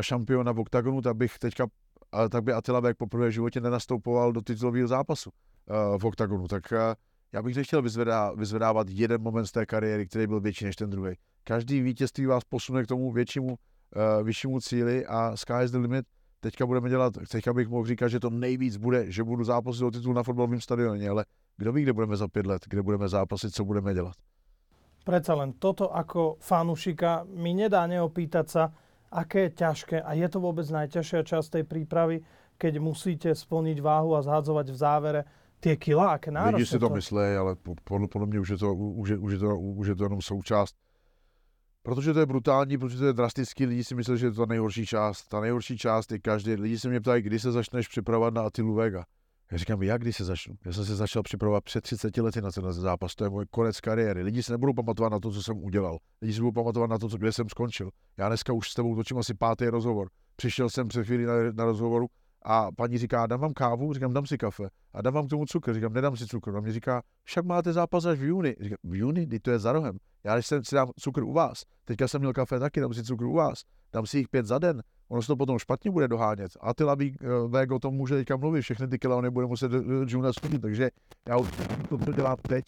šampiona 0.00 0.52
v 0.52 0.60
Octagonu, 0.60 1.00
tak 1.00 1.16
bych 1.16 1.38
teďka 1.38 1.66
ale 2.12 2.28
tak 2.28 2.44
by 2.44 2.52
Attila 2.52 2.80
Beck 2.80 2.98
poprvé 2.98 3.28
v 3.28 3.30
životě 3.30 3.60
nenastoupoval 3.60 4.32
do 4.32 4.40
titulového 4.40 4.88
zápasu 4.88 5.30
uh, 5.30 5.98
v 5.98 6.04
oktagonu. 6.04 6.48
Tak 6.48 6.72
uh, 6.72 6.78
já 7.32 7.42
bych 7.42 7.56
nechtěl 7.56 7.82
vyzvedá, 7.82 8.32
vyzvedávat 8.32 8.86
jeden 8.90 9.22
moment 9.22 9.46
z 9.46 9.52
té 9.52 9.66
kariéry, 9.66 10.06
který 10.06 10.26
byl 10.26 10.40
větší 10.40 10.64
než 10.64 10.76
ten 10.76 10.90
druhý. 10.90 11.14
Každý 11.44 11.80
vítězství 11.80 12.26
vás 12.26 12.44
posune 12.44 12.82
k 12.82 12.86
tomu 12.86 13.12
většímu, 13.12 13.48
uh, 13.48 13.56
vyššímu 14.22 14.60
cíli 14.60 15.06
a 15.06 15.36
sky 15.36 15.64
is 15.64 15.70
the 15.70 15.78
limit. 15.78 16.06
Teďka 16.40 16.66
budeme 16.66 16.88
dělat, 16.90 17.14
teďka 17.30 17.52
bych 17.52 17.68
mohl 17.68 17.86
říkat, 17.86 18.08
že 18.08 18.20
to 18.20 18.30
nejvíc 18.30 18.76
bude, 18.76 19.10
že 19.10 19.24
budu 19.24 19.44
zápasit 19.44 19.82
o 19.82 19.90
titul 19.90 20.14
na 20.14 20.22
fotbalovém 20.22 20.60
stadioně, 20.60 21.10
ale 21.10 21.24
kdo 21.56 21.72
ví, 21.72 21.82
kde 21.82 21.92
budeme 21.92 22.16
za 22.16 22.28
pět 22.28 22.46
let, 22.46 22.62
kde 22.68 22.82
budeme 22.82 23.08
zápasit, 23.08 23.54
co 23.54 23.64
budeme 23.64 23.94
dělat. 23.94 24.14
Predsa 25.02 25.34
len 25.34 25.58
toto 25.58 25.90
ako 25.90 26.38
fanušika 26.38 27.26
mi 27.26 27.58
nedá 27.58 27.90
neopýtať 27.90 28.46
sa, 28.46 28.70
aké 29.12 29.40
je 29.40 29.50
ťažké 29.60 29.96
a 30.00 30.10
je 30.16 30.28
to 30.28 30.40
vôbec 30.40 30.64
najťažšia 30.64 31.20
časť 31.22 31.60
tej 31.60 31.64
prípravy, 31.68 32.24
keď 32.56 32.80
musíte 32.80 33.30
splniť 33.36 33.78
váhu 33.84 34.16
a 34.16 34.24
zhádzovať 34.24 34.66
v 34.72 34.76
závere 34.76 35.20
tie 35.60 35.76
kilá, 35.76 36.16
aké 36.16 36.32
náročné 36.32 36.58
Lidi 36.58 36.66
si 36.66 36.78
to, 36.78 36.88
to 36.88 36.94
myslí, 36.94 37.26
ale 37.38 37.56
podle, 37.84 38.08
podle 38.08 38.26
mě 38.26 38.40
už 38.40 38.48
je, 38.48 38.58
to, 38.58 38.74
už, 38.74 39.08
je, 39.08 39.18
už, 39.18 39.32
je 39.32 39.38
to, 39.38 39.58
už 39.58 39.86
je 39.86 39.94
to 39.94 40.04
jenom 40.04 40.22
součást. 40.22 40.74
Protože 41.82 42.12
to 42.12 42.20
je 42.20 42.26
brutální, 42.26 42.78
protože 42.78 42.98
to 42.98 43.06
je 43.06 43.12
drastický, 43.12 43.66
lidi 43.66 43.84
si 43.84 43.94
myslí, 43.94 44.18
že 44.18 44.26
je 44.26 44.30
to 44.30 44.40
ta 44.40 44.46
nejhorší 44.46 44.86
část. 44.86 45.28
Ta 45.28 45.40
nejhorší 45.40 45.78
část 45.78 46.12
je 46.12 46.18
každý. 46.18 46.54
Lidi 46.54 46.78
se 46.78 46.88
mě 46.88 47.00
ptají, 47.00 47.22
kdy 47.22 47.38
se 47.38 47.52
začneš 47.52 47.88
připravovat 47.88 48.34
na 48.34 48.42
Atilu 48.42 48.74
Vega. 48.74 49.04
Já 49.52 49.58
říkám, 49.58 49.82
jak 49.82 50.00
kdy 50.00 50.12
se 50.12 50.24
začnu? 50.24 50.54
Já 50.64 50.72
jsem 50.72 50.84
se 50.84 50.96
začal 50.96 51.22
připravovat 51.22 51.64
před 51.64 51.80
30 51.80 52.16
lety 52.16 52.40
na 52.40 52.50
ten 52.50 52.72
zápas, 52.72 53.14
to 53.14 53.24
je 53.24 53.30
můj 53.30 53.46
konec 53.50 53.80
kariéry. 53.80 54.22
Lidi 54.22 54.42
se 54.42 54.52
nebudou 54.52 54.72
pamatovat 54.72 55.12
na 55.12 55.20
to, 55.20 55.30
co 55.30 55.42
jsem 55.42 55.64
udělal. 55.64 55.98
Lidi 56.22 56.34
se 56.34 56.40
budou 56.40 56.52
pamatovat 56.52 56.90
na 56.90 56.98
to, 56.98 57.08
co, 57.08 57.18
kde 57.18 57.32
jsem 57.32 57.48
skončil. 57.48 57.90
Já 58.16 58.28
dneska 58.28 58.52
už 58.52 58.70
s 58.70 58.74
tebou 58.74 58.96
točím 58.96 59.18
asi 59.18 59.34
pátý 59.34 59.66
rozhovor. 59.66 60.08
Přišel 60.36 60.70
jsem 60.70 60.88
před 60.88 61.04
chvíli 61.04 61.26
na, 61.26 61.34
na 61.52 61.64
rozhovoru 61.64 62.06
a 62.44 62.72
paní 62.72 62.98
říká, 62.98 63.26
dám 63.26 63.40
vám 63.40 63.52
kávu, 63.52 63.92
říkám, 63.92 64.12
dám 64.12 64.26
si 64.26 64.38
kafe. 64.38 64.68
A 64.92 65.02
dám 65.02 65.14
vám 65.14 65.26
k 65.26 65.30
tomu 65.30 65.46
cukr, 65.46 65.74
říkám, 65.74 65.92
nedám 65.92 66.16
si 66.16 66.26
cukr. 66.26 66.56
A 66.56 66.60
mě 66.60 66.72
říká, 66.72 67.02
však 67.24 67.44
máte 67.44 67.72
zápas 67.72 68.04
až 68.04 68.18
v 68.18 68.24
juni. 68.24 68.56
Říkám, 68.60 68.78
v 68.84 68.94
juni, 68.94 69.26
kdy 69.26 69.40
to 69.40 69.50
je 69.50 69.58
za 69.58 69.72
rohem. 69.72 69.98
Já 70.24 70.34
když 70.34 70.46
jsem 70.46 70.64
si 70.64 70.74
dám 70.74 70.90
cukr 70.98 71.22
u 71.22 71.32
vás, 71.32 71.62
teďka 71.84 72.08
jsem 72.08 72.20
měl 72.20 72.32
kafe 72.32 72.58
taky, 72.58 72.80
dám 72.80 72.94
si 72.94 73.04
cukr 73.04 73.24
u 73.24 73.32
vás, 73.32 73.62
dám 73.92 74.06
si 74.06 74.18
jich 74.18 74.28
pět 74.28 74.46
za 74.46 74.58
den, 74.58 74.82
ono 75.08 75.22
se 75.22 75.26
to 75.26 75.36
potom 75.36 75.58
špatně 75.58 75.90
bude 75.90 76.08
dohánět. 76.08 76.52
A 76.60 76.74
ty 76.74 76.84
labí 76.84 77.16
Veg 77.48 77.70
o 77.70 77.78
tom 77.78 77.94
může 77.94 78.14
teďka 78.14 78.36
mluvit, 78.36 78.62
všechny 78.62 78.88
ty 78.88 78.98
kila 78.98 79.16
on 79.16 79.24
nebude 79.24 79.46
muset 79.46 79.72
Juna 80.06 80.32
splnit, 80.32 80.62
takže 80.62 80.90
já 81.28 81.36
už 81.36 81.48
to 81.88 82.12
dělám 82.12 82.36
teď. 82.48 82.64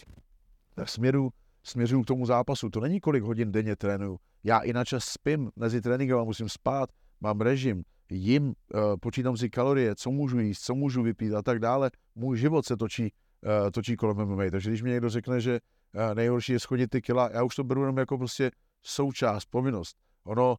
Tak 0.75 0.88
směru, 0.88 1.31
směřuju 1.62 2.02
k 2.02 2.07
tomu 2.07 2.26
zápasu. 2.26 2.71
To 2.71 2.81
není 2.81 3.00
kolik 3.00 3.23
hodin 3.23 3.52
denně 3.52 3.76
trénuju. 3.76 4.19
Já 4.45 4.59
i 4.59 4.73
na 4.73 4.85
čas 4.85 5.04
spím, 5.04 5.50
mezi 5.57 5.81
tréninkem 5.81 6.19
musím 6.19 6.49
spát, 6.49 6.90
mám 7.21 7.40
režim, 7.40 7.83
jim, 8.11 8.46
uh, 8.46 8.52
počítám 9.00 9.37
si 9.37 9.50
kalorie, 9.50 9.94
co 9.94 10.11
můžu 10.11 10.38
jíst, 10.38 10.61
co 10.61 10.75
můžu 10.75 11.02
vypít 11.02 11.34
a 11.34 11.42
tak 11.42 11.58
dále. 11.58 11.90
Můj 12.14 12.38
život 12.38 12.66
se 12.66 12.76
točí, 12.76 13.02
uh, 13.02 13.70
točí 13.70 13.96
kolem 13.96 14.16
MMA. 14.16 14.50
Takže 14.50 14.70
když 14.70 14.82
mi 14.82 14.90
někdo 14.90 15.08
řekne, 15.08 15.40
že 15.40 15.61
uh, 15.94 16.14
nejhorší 16.14 16.52
je 16.52 16.61
schodit 16.61 16.90
ty 16.90 17.02
kila, 17.02 17.30
já 17.32 17.42
už 17.42 17.54
to 17.54 17.64
beru 17.64 17.80
jenom 17.80 17.99
jako 17.99 18.18
prostě 18.18 18.50
součást, 18.82 19.44
povinnost. 19.44 19.96
Ono, 20.25 20.56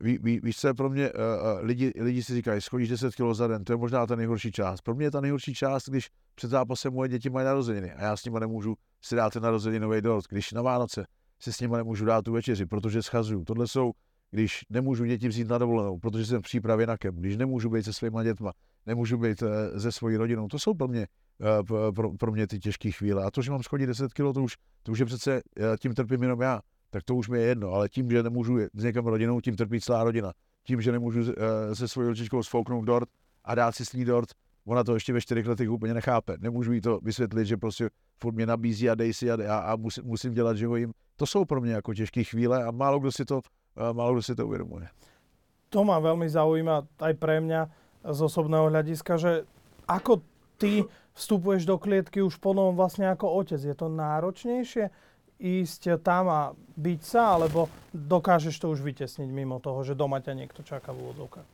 ví, 0.00 0.18
ví, 0.18 0.40
víš, 0.40 0.56
co 0.56 0.68
je 0.68 0.74
pro 0.74 0.90
mě, 0.90 1.10
lidi, 1.60 1.92
lidi 2.00 2.22
si 2.22 2.34
říkají, 2.34 2.60
schodíš 2.60 2.88
10 2.88 3.14
kg 3.14 3.32
za 3.32 3.46
den, 3.46 3.64
to 3.64 3.72
je 3.72 3.76
možná 3.76 4.06
ta 4.06 4.16
nejhorší 4.16 4.52
část. 4.52 4.80
Pro 4.80 4.94
mě 4.94 5.06
je 5.06 5.10
ta 5.10 5.20
nejhorší 5.20 5.54
část, 5.54 5.88
když 5.88 6.10
před 6.34 6.48
zápasem 6.48 6.92
moje 6.92 7.08
děti 7.08 7.30
mají 7.30 7.46
narozeniny 7.46 7.92
a 7.92 8.02
já 8.02 8.16
s 8.16 8.24
nimi 8.24 8.40
nemůžu 8.40 8.74
si 9.02 9.16
dát 9.16 9.32
ten 9.32 9.42
narozeninový 9.42 10.00
dort. 10.00 10.24
Když 10.28 10.52
na 10.52 10.62
Vánoce 10.62 11.06
si 11.40 11.52
s 11.52 11.60
nimi 11.60 11.76
nemůžu 11.76 12.04
dát 12.04 12.22
tu 12.22 12.32
večeři, 12.32 12.66
protože 12.66 13.02
schazuju. 13.02 13.44
Tohle 13.44 13.68
jsou 13.68 13.92
když 14.34 14.64
nemůžu 14.70 15.04
děti 15.04 15.28
vzít 15.28 15.48
na 15.48 15.58
dovolenou, 15.58 15.98
protože 15.98 16.26
jsem 16.26 16.40
v 16.40 16.42
přípravě 16.42 16.86
na 16.86 16.96
kem, 16.96 17.14
když 17.14 17.36
nemůžu 17.36 17.70
být 17.70 17.84
se 17.84 17.92
svýma 17.92 18.22
dětma, 18.22 18.52
nemůžu 18.86 19.18
být 19.18 19.42
uh, 19.42 19.48
se 19.78 19.92
svojí 19.92 20.16
rodinou, 20.16 20.48
to 20.48 20.58
jsou 20.58 20.74
pro 20.74 20.88
mě, 20.88 21.06
uh, 21.68 21.92
pro, 21.92 22.12
pro 22.12 22.32
mě 22.32 22.46
ty 22.46 22.58
těžké 22.58 22.90
chvíle. 22.90 23.24
A 23.24 23.30
to, 23.30 23.42
že 23.42 23.50
mám 23.50 23.62
schodit 23.62 23.86
10 23.86 24.12
kg, 24.12 24.16
to 24.34 24.42
už, 24.42 24.56
to 24.82 24.92
už 24.92 24.98
je 24.98 25.06
přece, 25.06 25.42
tím 25.80 25.94
trpím 25.94 26.22
jenom 26.22 26.40
já, 26.40 26.60
tak 26.90 27.02
to 27.02 27.14
už 27.14 27.28
mi 27.28 27.38
je 27.38 27.44
jedno, 27.44 27.70
ale 27.70 27.88
tím, 27.88 28.10
že 28.10 28.22
nemůžu 28.22 28.58
s 28.74 28.84
někam 28.84 29.06
rodinou, 29.06 29.40
tím 29.40 29.56
trpí 29.56 29.80
celá 29.80 30.04
rodina. 30.04 30.32
Tím, 30.66 30.80
že 30.80 30.92
nemůžu 30.92 31.20
uh, 31.20 31.34
se 31.72 31.88
svojí 31.88 32.06
holčičkou 32.06 32.42
sfouknout 32.42 32.84
dort 32.84 33.08
a 33.44 33.54
dát 33.54 33.74
si 33.74 33.84
s 33.84 33.92
ní 33.92 34.04
dort, 34.04 34.28
ona 34.66 34.84
to 34.84 34.94
ještě 34.94 35.12
ve 35.12 35.20
čtyřech 35.20 35.46
letech 35.46 35.70
úplně 35.70 35.94
nechápe. 35.94 36.36
Nemůžu 36.40 36.72
jí 36.72 36.80
to 36.80 37.00
vysvětlit, 37.02 37.46
že 37.46 37.56
prostě 37.56 37.90
furt 38.20 38.34
mě 38.34 38.46
nabízí 38.46 38.90
a 38.90 38.94
dej 38.94 39.14
si 39.14 39.30
a, 39.30 39.54
a, 39.54 39.58
a 39.58 39.76
musím, 39.76 40.04
musím 40.04 40.34
dělat, 40.34 40.56
že 40.56 40.66
ho 40.66 40.76
jim. 40.76 40.92
To 41.16 41.26
jsou 41.26 41.44
pro 41.44 41.60
mě 41.60 41.72
jako 41.72 41.94
těžké 41.94 42.24
chvíle 42.24 42.64
a 42.64 42.70
málo 42.70 42.98
kdo 42.98 43.12
si 43.12 43.24
to 43.24 43.40
málo 43.76 44.12
kdo 44.12 44.22
si 44.22 44.34
to 44.34 44.46
uvědomuje. 44.46 44.88
To 45.68 45.82
ma 45.84 45.98
veľmi 45.98 46.30
zaujíma 46.30 46.86
aj 47.02 47.14
pre 47.18 47.42
mňa 47.42 47.60
z 48.06 48.18
osobného 48.22 48.70
hľadiska, 48.70 49.18
že 49.18 49.42
ako 49.90 50.22
ty 50.58 50.86
vstupuješ 51.18 51.66
do 51.66 51.78
klietky 51.78 52.22
už 52.22 52.38
potom 52.38 52.78
vlastne 52.78 53.10
ako 53.10 53.42
otec. 53.42 53.58
Je 53.58 53.74
to 53.74 53.90
náročnejšie 53.90 54.90
ísť 55.34 55.98
tam 55.98 56.30
a 56.30 56.40
byť 56.78 57.00
sa, 57.02 57.34
alebo 57.34 57.66
dokážeš 57.90 58.54
to 58.62 58.70
už 58.70 58.86
vytesniť 58.86 59.28
mimo 59.34 59.58
toho, 59.58 59.82
že 59.82 59.98
doma 59.98 60.22
ťa 60.22 60.32
niekto 60.38 60.62
čaká 60.62 60.94
v 60.94 61.10
úvodzovkách? 61.10 61.48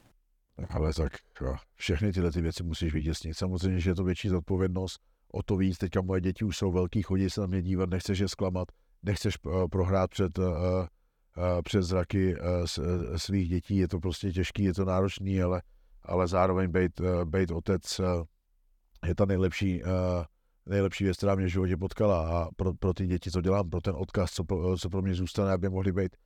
Ale 0.68 0.92
tak 0.92 1.12
všechny 1.76 2.12
tyhle 2.12 2.32
ty 2.32 2.40
věci 2.40 2.62
musíš 2.62 2.92
vytěsnit. 2.92 3.36
Samozřejmě, 3.36 3.80
že 3.80 3.90
je 3.90 3.94
to 3.94 4.04
větší 4.04 4.28
zodpovědnost, 4.28 5.00
o 5.32 5.42
to 5.42 5.56
víc. 5.56 5.78
Teďka 5.78 6.02
moje 6.02 6.20
děti 6.20 6.44
už 6.44 6.56
jsou 6.56 6.72
velký, 6.72 7.02
chodí 7.02 7.30
se 7.30 7.40
na 7.40 7.46
mě 7.46 7.62
dívat, 7.62 7.90
nechceš 7.90 8.18
je 8.18 8.28
zklamat, 8.28 8.68
nechceš 9.02 9.34
uh, 9.44 9.68
prohrát 9.68 10.10
před 10.10 10.38
uh, 10.38 10.44
přes 11.64 11.86
zraky 11.86 12.36
svých 13.16 13.48
dětí. 13.48 13.76
Je 13.76 13.88
to 13.88 14.00
prostě 14.00 14.32
těžký, 14.32 14.64
je 14.64 14.74
to 14.74 14.84
náročný, 14.84 15.42
ale, 15.42 15.62
ale 16.02 16.28
zároveň 16.28 16.70
být, 16.70 17.00
být 17.24 17.50
otec 17.50 18.00
je 19.06 19.14
ta 19.14 19.24
nejlepší, 19.24 19.82
nejlepší 20.66 21.04
věc, 21.04 21.16
která 21.16 21.34
mě 21.34 21.46
v 21.46 21.48
životě 21.48 21.76
potkala 21.76 22.42
a 22.42 22.48
pro, 22.56 22.74
pro 22.74 22.94
ty 22.94 23.06
děti, 23.06 23.30
co 23.30 23.40
dělám, 23.40 23.70
pro 23.70 23.80
ten 23.80 23.94
odkaz, 23.96 24.30
co 24.30 24.44
pro, 24.44 24.78
co 24.78 24.90
pro 24.90 25.02
mě 25.02 25.14
zůstane, 25.14 25.52
aby 25.52 25.68
mohli 25.68 25.92
být 25.92 26.16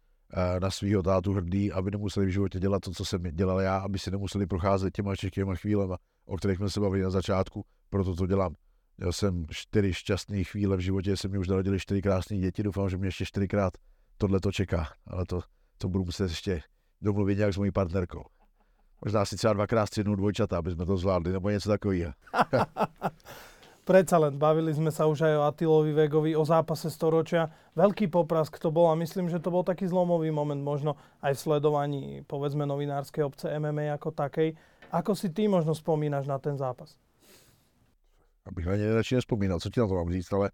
na 0.61 0.71
svého 0.71 1.03
tátu 1.03 1.33
hrdý, 1.33 1.73
aby 1.73 1.91
nemuseli 1.91 2.27
v 2.27 2.29
životě 2.29 2.61
dělat 2.61 2.81
to, 2.81 2.91
co 2.91 3.05
jsem 3.05 3.23
dělal 3.23 3.61
já, 3.61 3.79
aby 3.79 3.99
si 3.99 4.11
nemuseli 4.11 4.47
procházet 4.47 4.95
těma 4.95 5.15
těma 5.33 5.55
chvílema, 5.55 5.97
o 6.27 6.37
kterých 6.37 6.57
jsme 6.57 6.71
se 6.71 6.81
bavili 6.81 7.03
na 7.03 7.11
začátku, 7.11 7.65
proto 7.91 8.15
to 8.15 8.27
dělám. 8.27 8.55
Měl 8.99 9.13
jsem 9.13 9.45
čtyři 9.51 9.95
šťastné 9.95 10.45
chvíle 10.45 10.77
v 10.77 10.81
životě, 10.81 11.17
jsem 11.17 11.31
mi 11.31 11.39
už 11.39 11.49
narodili 11.49 11.81
čtyři 11.81 12.03
krásné 12.03 12.39
děti, 12.39 12.63
doufám, 12.63 12.89
že 12.89 12.97
mě 12.97 13.09
ještě 13.09 13.25
čtyřikrát 13.25 13.73
tohle 14.25 14.41
to 14.41 14.53
čeká, 14.53 14.89
ale 15.07 15.25
to, 15.25 15.41
to 15.79 15.89
budu 15.89 16.05
muset 16.05 16.25
ještě 16.25 16.63
domluvit 17.01 17.39
nějak 17.39 17.55
s 17.55 17.57
mojí 17.57 17.71
partnerkou. 17.71 18.25
Možná 19.05 19.25
si 19.25 19.37
třeba 19.37 19.53
dvakrát 19.53 19.87
střednou 19.87 20.15
dvojčata, 20.15 20.59
aby 20.59 20.71
jsme 20.71 20.87
to 20.87 20.97
zvládli, 20.97 21.33
nebo 21.33 21.51
něco 21.51 21.69
takového. 21.69 22.13
Predsa 23.85 24.17
len, 24.17 24.41
bavili 24.41 24.73
sme 24.73 24.89
sa 24.89 25.05
už 25.05 25.29
aj 25.29 25.35
o 25.37 25.45
Atilovi 25.45 25.93
Vegovi, 25.93 26.33
o 26.33 26.41
zápase 26.41 26.89
storočia. 26.89 27.53
Veľký 27.77 28.09
poprask 28.09 28.57
to 28.57 28.73
bol 28.73 28.89
a 28.89 28.97
myslím, 28.97 29.29
že 29.29 29.37
to 29.37 29.53
bol 29.53 29.61
taký 29.61 29.85
zlomový 29.85 30.33
moment 30.33 30.65
možno 30.65 30.97
aj 31.21 31.37
v 31.37 31.43
sledovaní, 31.45 32.05
povedzme, 32.25 32.65
novinárskej 32.65 33.29
obce 33.29 33.53
MMA 33.53 33.93
ako 33.93 34.09
takej. 34.17 34.57
Ako 34.89 35.13
si 35.13 35.29
ty 35.37 35.53
možno 35.53 35.77
spomínaš 35.77 36.25
na 36.25 36.41
ten 36.41 36.57
zápas? 36.57 36.97
Abych 38.49 38.67
na 38.67 38.77
ně 38.77 38.95
radši 38.95 39.15
nespomínal, 39.15 39.61
co 39.61 39.71
ti 39.71 39.81
na 39.81 39.87
to 39.87 39.95
mám 39.95 40.13
říct, 40.13 40.33
ale 40.33 40.51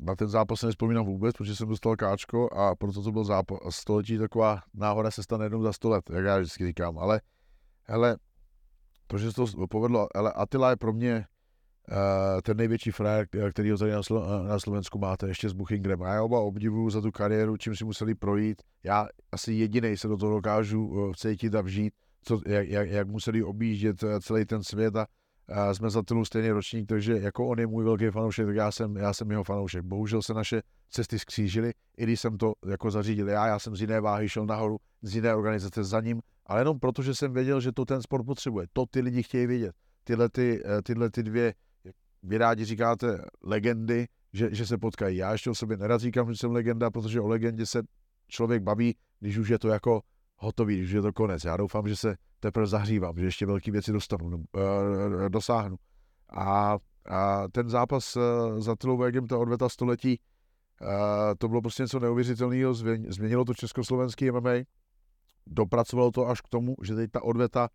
na 0.00 0.16
ten 0.16 0.28
zápas 0.28 0.60
se 0.60 0.66
nespomínám 0.66 1.04
vůbec, 1.04 1.36
protože 1.36 1.56
jsem 1.56 1.68
dostal 1.68 1.96
káčko 1.96 2.48
a 2.52 2.74
proto 2.76 3.02
to 3.02 3.12
byl 3.12 3.24
zápas 3.24 3.58
století, 3.70 4.18
taková 4.18 4.60
náhoda 4.74 5.10
se 5.10 5.22
stane 5.22 5.44
jednou 5.44 5.62
za 5.62 5.72
sto 5.72 5.88
let, 5.88 6.10
jak 6.10 6.24
já 6.24 6.38
vždycky 6.38 6.66
říkám. 6.66 6.98
Ale 6.98 7.20
hele, 7.82 8.16
to, 9.06 9.18
že 9.18 9.32
se 9.32 9.36
to 9.36 9.66
povedlo, 9.70 10.08
ale 10.14 10.32
Attila 10.32 10.70
je 10.70 10.76
pro 10.76 10.92
mě 10.92 11.26
uh, 11.90 12.40
ten 12.42 12.56
největší 12.56 12.90
frajer, 12.90 13.26
který 13.52 13.70
ho 13.70 13.78
tady 13.78 13.92
na, 13.92 14.00
Slo- 14.00 14.48
na 14.48 14.58
Slovensku 14.58 14.98
máte, 14.98 15.28
ještě 15.28 15.48
s 15.48 15.52
Buchingrem. 15.52 16.02
A 16.02 16.14
já 16.14 16.22
oba 16.22 16.40
obdivuju 16.40 16.90
za 16.90 17.00
tu 17.00 17.10
kariéru, 17.10 17.56
čím 17.56 17.76
si 17.76 17.84
museli 17.84 18.14
projít. 18.14 18.62
Já 18.84 19.08
asi 19.32 19.52
jediný 19.52 19.96
se 19.96 20.08
do 20.08 20.16
toho 20.16 20.34
dokážu 20.34 21.12
vcítit 21.12 21.54
a 21.54 21.60
vžít, 21.60 21.94
co, 22.22 22.40
jak, 22.46 22.68
jak, 22.68 22.90
jak 22.90 23.08
museli 23.08 23.42
objíždět 23.42 24.04
celý 24.20 24.44
ten 24.44 24.62
svět 24.62 24.96
a 24.96 25.06
jsme 25.72 25.90
za 25.90 26.02
Tylu 26.02 26.24
stejný 26.24 26.50
ročník, 26.50 26.88
takže 26.88 27.18
jako 27.18 27.48
on 27.48 27.58
je 27.58 27.66
můj 27.66 27.84
velký 27.84 28.10
fanoušek, 28.10 28.46
tak 28.46 28.56
já 28.56 28.72
jsem, 28.72 28.96
já 28.96 29.12
jsem 29.12 29.30
jeho 29.30 29.44
fanoušek. 29.44 29.82
Bohužel 29.82 30.22
se 30.22 30.34
naše 30.34 30.62
cesty 30.90 31.18
skřížily, 31.18 31.72
i 31.96 32.02
když 32.02 32.20
jsem 32.20 32.38
to 32.38 32.52
jako 32.66 32.90
zařídil 32.90 33.28
já, 33.28 33.46
já 33.46 33.58
jsem 33.58 33.76
z 33.76 33.80
jiné 33.80 34.00
váhy 34.00 34.28
šel 34.28 34.46
nahoru, 34.46 34.76
z 35.02 35.14
jiné 35.14 35.34
organizace 35.34 35.84
za 35.84 36.00
ním, 36.00 36.20
ale 36.46 36.60
jenom 36.60 36.78
proto, 36.78 37.02
že 37.02 37.14
jsem 37.14 37.32
věděl, 37.32 37.60
že 37.60 37.72
to 37.72 37.84
ten 37.84 38.02
sport 38.02 38.24
potřebuje. 38.24 38.66
To 38.72 38.86
ty 38.86 39.00
lidi 39.00 39.22
chtějí 39.22 39.46
vědět. 39.46 39.72
Tyhle, 40.04 40.28
ty, 40.28 40.62
eh, 40.64 40.82
tyhle 40.82 41.10
ty 41.10 41.22
dvě, 41.22 41.54
vy 42.22 42.38
rádi 42.38 42.64
říkáte 42.64 43.24
legendy, 43.42 44.06
že, 44.32 44.54
že 44.54 44.66
se 44.66 44.78
potkají. 44.78 45.16
Já 45.16 45.32
ještě 45.32 45.50
o 45.50 45.54
sobě 45.54 45.76
nerad 45.76 46.00
říkám, 46.00 46.32
že 46.32 46.36
jsem 46.36 46.52
legenda, 46.52 46.90
protože 46.90 47.20
o 47.20 47.28
legendě 47.28 47.66
se 47.66 47.82
člověk 48.28 48.62
baví, 48.62 48.96
když 49.20 49.38
už 49.38 49.48
je 49.48 49.58
to 49.58 49.68
jako 49.68 50.00
hotový, 50.40 50.78
když 50.78 50.90
je 50.90 51.02
to 51.02 51.12
konec. 51.12 51.44
Já 51.44 51.56
doufám, 51.56 51.88
že 51.88 51.96
se 51.96 52.16
teprve 52.40 52.66
zahřívám, 52.66 53.18
že 53.18 53.24
ještě 53.24 53.46
velké 53.46 53.70
věci 53.70 53.92
dostanu, 53.92 54.26
uh, 54.26 54.42
dosáhnu. 55.28 55.76
A, 56.28 56.78
a 57.08 57.48
ten 57.48 57.68
zápas 57.68 58.16
uh, 58.16 58.22
za 58.60 58.76
Tylou 58.76 58.96
Vegem, 58.96 59.26
ta 59.26 59.38
odveta 59.38 59.68
století, 59.68 60.20
to 61.38 61.48
bylo 61.48 61.60
prostě 61.62 61.82
něco 61.82 62.00
neuvěřitelného, 62.00 62.74
změnilo 63.08 63.44
to 63.44 63.54
československý 63.54 64.30
MMA, 64.30 64.50
dopracovalo 65.46 66.10
to 66.10 66.28
až 66.28 66.40
k 66.40 66.48
tomu, 66.48 66.74
že 66.82 66.94
teď 66.94 67.10
ta 67.10 67.22
odveta 67.22 67.68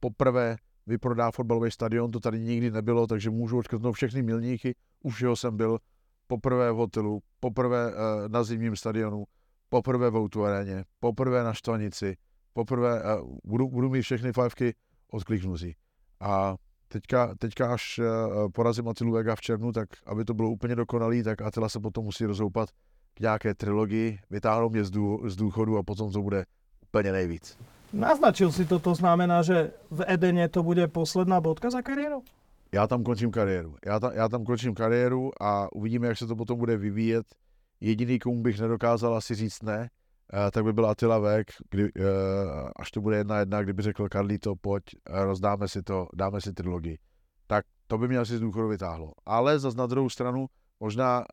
poprvé 0.00 0.56
vyprodá 0.86 1.30
fotbalový 1.30 1.70
stadion, 1.70 2.10
to 2.10 2.20
tady 2.20 2.40
nikdy 2.40 2.70
nebylo, 2.70 3.06
takže 3.06 3.30
můžu 3.30 3.58
odškrtnout 3.58 3.94
všechny 3.94 4.22
milníky, 4.22 4.74
už 5.02 5.20
jeho 5.20 5.36
jsem 5.36 5.56
byl, 5.56 5.78
poprvé 6.26 6.72
v 6.72 6.76
hotelu, 6.76 7.22
poprvé 7.40 7.92
na 8.28 8.44
zimním 8.44 8.76
stadionu, 8.76 9.24
poprvé 9.72 10.10
v 10.10 10.16
Outu 10.16 10.44
aréně, 10.44 10.84
poprvé 11.00 11.44
na 11.44 11.54
Štvanici, 11.54 12.16
poprvé 12.52 13.02
uh, 13.02 13.36
budu, 13.44 13.68
budu 13.68 13.90
mít 13.90 14.02
všechny 14.02 14.32
fivky 14.32 14.74
odkliknutí. 15.12 15.76
A 16.20 16.56
teďka, 16.88 17.34
teďka 17.38 17.72
až 17.72 17.98
uh, 17.98 18.04
porazím 18.52 18.88
Atilu 18.88 19.12
Vega 19.12 19.36
v 19.36 19.40
červnu, 19.40 19.72
tak 19.72 19.88
aby 20.06 20.24
to 20.24 20.34
bylo 20.34 20.50
úplně 20.50 20.76
dokonalý, 20.76 21.22
tak 21.22 21.42
Atila 21.42 21.68
se 21.68 21.80
potom 21.80 22.04
musí 22.04 22.24
rozhoupat 22.26 22.68
k 23.14 23.20
nějaké 23.20 23.54
trilogii, 23.54 24.18
vytáhnou 24.30 24.70
mě 24.70 24.84
z, 24.84 24.90
dů, 24.90 25.20
z 25.24 25.36
důchodu 25.36 25.78
a 25.78 25.82
potom 25.82 26.12
to 26.12 26.22
bude 26.22 26.44
úplně 26.82 27.12
nejvíc. 27.12 27.58
Naznačil 27.92 28.52
si 28.52 28.64
to, 28.64 28.78
to 28.78 28.94
znamená, 28.94 29.42
že 29.42 29.70
v 29.90 30.04
Edene 30.06 30.48
to 30.48 30.62
bude 30.62 30.88
posledná 30.88 31.40
bodka 31.40 31.70
za 31.70 31.82
kariérou? 31.82 32.22
Já 32.72 32.86
tam 32.86 33.04
končím 33.04 33.30
kariéru. 33.30 33.76
Já, 33.86 34.00
ta, 34.00 34.12
já 34.12 34.28
tam 34.28 34.44
končím 34.44 34.74
kariéru 34.74 35.30
a 35.40 35.72
uvidíme, 35.72 36.08
jak 36.08 36.18
se 36.18 36.26
to 36.26 36.36
potom 36.36 36.58
bude 36.58 36.76
vyvíjet. 36.76 37.26
Jediný, 37.82 38.18
komu 38.18 38.42
bych 38.42 38.60
nedokázal 38.60 39.14
asi 39.14 39.34
říct 39.34 39.62
ne, 39.62 39.90
uh, 40.32 40.50
tak 40.50 40.64
by 40.64 40.72
byl 40.72 40.86
Attila 40.86 41.18
Vek, 41.18 41.48
kdy, 41.70 41.82
uh, 41.82 41.90
až 42.76 42.90
to 42.90 43.00
bude 43.00 43.16
jedna 43.16 43.38
jedna, 43.38 43.62
kdyby 43.62 43.82
řekl 43.82 44.08
to 44.40 44.56
pojď, 44.56 44.84
rozdáme 45.06 45.68
si 45.68 45.82
to, 45.82 46.08
dáme 46.14 46.40
si 46.40 46.52
trilogii. 46.52 46.98
Tak 47.46 47.64
to 47.86 47.98
by 47.98 48.08
mě 48.08 48.18
asi 48.18 48.36
z 48.36 48.40
důchodu 48.40 48.68
vytáhlo. 48.68 49.12
Ale 49.26 49.58
zase 49.58 49.78
na 49.78 49.86
druhou 49.86 50.08
stranu, 50.08 50.46
možná, 50.80 51.24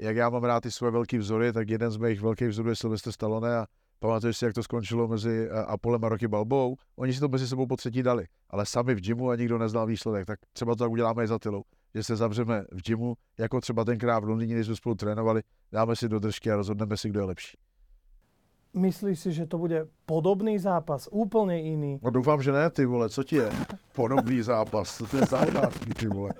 jak 0.00 0.16
já 0.16 0.30
mám 0.30 0.44
rád 0.44 0.60
ty 0.60 0.70
své 0.70 0.90
velké 0.90 1.18
vzory, 1.18 1.52
tak 1.52 1.70
jeden 1.70 1.90
z 1.90 1.96
mých 1.96 2.20
velkých 2.20 2.48
vzorů 2.48 2.68
je 2.68 2.76
Sylvester 2.76 3.12
Stallone 3.12 3.56
a 3.56 3.66
Pamatuješ 3.98 4.36
si, 4.36 4.44
jak 4.44 4.54
to 4.54 4.62
skončilo 4.62 5.08
mezi 5.08 5.48
eh, 5.50 5.64
Apolem 5.64 6.04
a 6.04 6.08
Rocky 6.08 6.28
Balbou? 6.28 6.76
Oni 6.96 7.12
si 7.12 7.20
to 7.20 7.28
mezi 7.28 7.48
sebou 7.48 7.66
po 7.66 7.76
třetí 7.76 8.02
dali, 8.02 8.26
ale 8.50 8.66
sami 8.66 8.94
v 8.94 9.00
gymu 9.00 9.30
a 9.30 9.36
nikdo 9.36 9.58
neznal 9.58 9.86
výsledek. 9.86 10.26
Tak 10.26 10.38
třeba 10.52 10.74
to 10.74 10.84
tak 10.84 10.90
uděláme 10.90 11.24
i 11.24 11.26
za 11.26 11.38
Tylou, 11.38 11.62
že 11.96 12.02
se 12.02 12.16
zavřeme 12.16 12.64
v 12.72 12.82
gymu, 12.82 13.14
jako 13.38 13.60
třeba 13.60 13.84
tenkrát 13.84 14.18
v 14.18 14.28
Londýně, 14.28 14.54
když 14.54 14.66
jsme 14.66 14.76
spolu 14.76 14.94
trénovali, 14.94 15.42
dáme 15.72 15.96
si 15.96 16.08
do 16.08 16.18
držky 16.18 16.50
a 16.50 16.56
rozhodneme 16.56 16.96
si, 16.96 17.08
kdo 17.08 17.20
je 17.20 17.26
lepší. 17.26 17.58
Myslíš 18.74 19.20
si, 19.20 19.32
že 19.32 19.46
to 19.46 19.58
bude 19.58 19.86
podobný 20.06 20.58
zápas, 20.58 21.08
úplně 21.12 21.58
jiný? 21.58 21.98
No 22.02 22.10
doufám, 22.10 22.42
že 22.42 22.52
ne, 22.52 22.70
ty 22.70 22.86
vole, 22.86 23.08
co 23.08 23.24
ti 23.24 23.36
je? 23.36 23.50
Podobný 23.92 24.42
zápas, 24.42 25.02
to 25.10 25.16
je 25.16 25.26
záhadný, 25.26 25.94
ty 25.96 26.06
vole. 26.06 26.30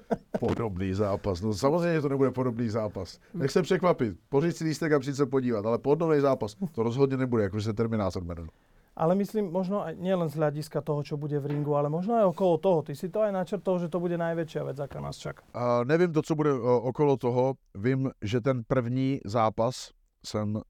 Podobný 0.41 0.95
zápas, 0.95 1.41
no 1.41 1.55
samozřejmě 1.55 2.01
to 2.01 2.09
nebude 2.09 2.31
podobný 2.31 2.69
zápas. 2.69 3.19
Nech 3.35 3.51
se 3.51 3.63
překvapit, 3.63 4.17
pořiď 4.29 4.57
si 4.57 4.65
lístek 4.65 4.93
a 4.93 4.99
přijď 4.99 5.17
se 5.17 5.27
podívat, 5.27 5.67
ale 5.67 5.79
podobný 5.79 6.21
zápas, 6.21 6.57
to 6.73 6.83
rozhodně 6.83 7.17
nebude, 7.17 7.43
jako 7.43 7.61
se 7.61 7.73
Terminátor 7.73 8.25
jmenuje. 8.25 8.49
Ale 8.97 9.13
myslím, 9.15 9.53
možno 9.53 9.85
aj 9.85 10.01
nielen 10.01 10.33
z 10.33 10.41
hľadiska 10.41 10.81
toho, 10.81 11.05
čo 11.05 11.21
bude 11.21 11.37
v 11.37 11.53
ringu, 11.53 11.77
ale 11.77 11.93
možno 11.93 12.17
aj 12.17 12.33
okolo 12.33 12.57
toho. 12.57 12.79
Ty 12.81 12.97
si 12.97 13.13
to 13.13 13.21
aj 13.21 13.33
načrtol, 13.33 13.77
že 13.77 13.93
to 13.93 14.01
bude 14.01 14.17
najväčšia 14.17 14.65
vec, 14.65 14.81
aká 14.81 15.05
nás 15.05 15.21
čaká. 15.21 15.45
Uh, 15.53 15.85
nevím 15.85 16.17
to, 16.17 16.25
co 16.25 16.33
bude 16.35 16.53
uh, 16.57 16.81
okolo 16.89 17.17
toho. 17.17 17.55
Vím, 17.77 18.09
že 18.25 18.41
ten 18.41 18.65
první 18.65 19.21
zápas 19.25 19.93
jsem 20.25 20.61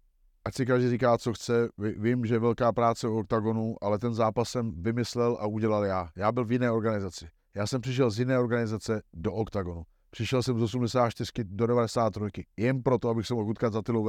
ať 0.47 0.55
si 0.55 0.67
každý 0.67 0.91
říká, 0.91 1.19
co 1.19 1.33
chce, 1.33 1.69
vím, 1.79 2.27
že 2.27 2.35
je 2.35 2.39
velká 2.39 2.73
práce 2.73 3.09
u 3.09 3.19
OKTAGONu, 3.19 3.77
ale 3.81 3.99
ten 3.99 4.15
zápas 4.15 4.49
jsem 4.49 4.83
vymyslel 4.83 5.37
a 5.41 5.47
udělal 5.47 5.85
já. 5.85 6.09
Já 6.17 6.33
byl 6.33 6.45
v 6.45 6.53
jiné 6.53 6.71
organizaci. 6.71 7.29
Já 7.55 7.67
jsem 7.67 7.81
přišel 7.81 8.11
z 8.11 8.19
jiné 8.19 8.39
organizace 8.39 9.03
do 9.15 9.33
OKTAGONu. 9.33 9.83
Přišel 10.11 10.43
jsem 10.43 10.59
z 10.59 10.63
84 10.63 11.33
do 11.45 11.67
93, 11.67 12.45
jen 12.57 12.83
proto, 12.83 13.09
abych 13.09 13.27
se 13.27 13.35
mohl 13.35 13.51
utkat 13.51 13.73
za 13.73 13.83
Tylou 13.83 14.09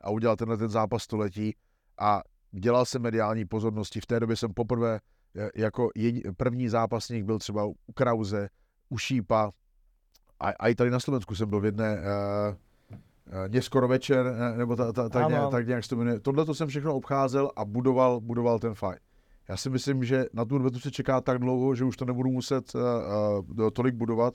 a 0.00 0.10
udělat 0.10 0.38
tenhle 0.38 0.56
ten 0.56 0.68
zápas 0.68 1.02
století 1.02 1.56
a 2.00 2.22
dělal 2.52 2.84
jsem 2.84 3.02
mediální 3.02 3.44
pozornosti. 3.44 4.00
V 4.00 4.06
té 4.06 4.20
době 4.20 4.36
jsem 4.36 4.54
poprvé 4.54 5.00
e, 5.36 5.50
jako 5.54 5.88
první 6.36 6.68
zápasník 6.68 7.24
byl 7.24 7.38
třeba 7.38 7.64
u 7.64 7.74
Krauze, 7.94 8.48
u 8.88 8.98
Šípa 8.98 9.50
a, 10.40 10.48
a 10.48 10.68
i 10.68 10.74
tady 10.74 10.90
na 10.90 11.00
Slovensku 11.00 11.34
jsem 11.34 11.48
byl 11.48 11.60
v 11.60 11.64
jedné 11.64 11.98
uh, 13.48 13.60
skoro 13.60 13.88
večer, 13.88 14.34
nebo 14.56 14.76
ta, 14.76 14.92
ta, 14.92 15.08
ta, 15.08 15.28
nějak, 15.28 15.50
tak 15.50 15.66
nějak 15.66 15.84
se 15.84 15.90
to 15.90 15.96
jmenuje. 15.96 16.20
Tohle 16.20 16.44
to 16.44 16.54
jsem 16.54 16.68
všechno 16.68 16.94
obcházel 16.94 17.50
a 17.56 17.64
budoval, 17.64 18.20
budoval 18.20 18.58
ten 18.58 18.74
fight. 18.74 19.02
Já 19.48 19.56
si 19.56 19.70
myslím, 19.70 20.04
že 20.04 20.26
na 20.32 20.44
tu 20.44 20.56
odvetu 20.56 20.80
se 20.80 20.90
čeká 20.90 21.20
tak 21.20 21.38
dlouho, 21.38 21.74
že 21.74 21.84
už 21.84 21.96
to 21.96 22.04
nebudu 22.04 22.30
muset 22.30 22.74
uh, 22.74 22.80
uh, 23.58 23.70
tolik 23.70 23.94
budovat. 23.94 24.34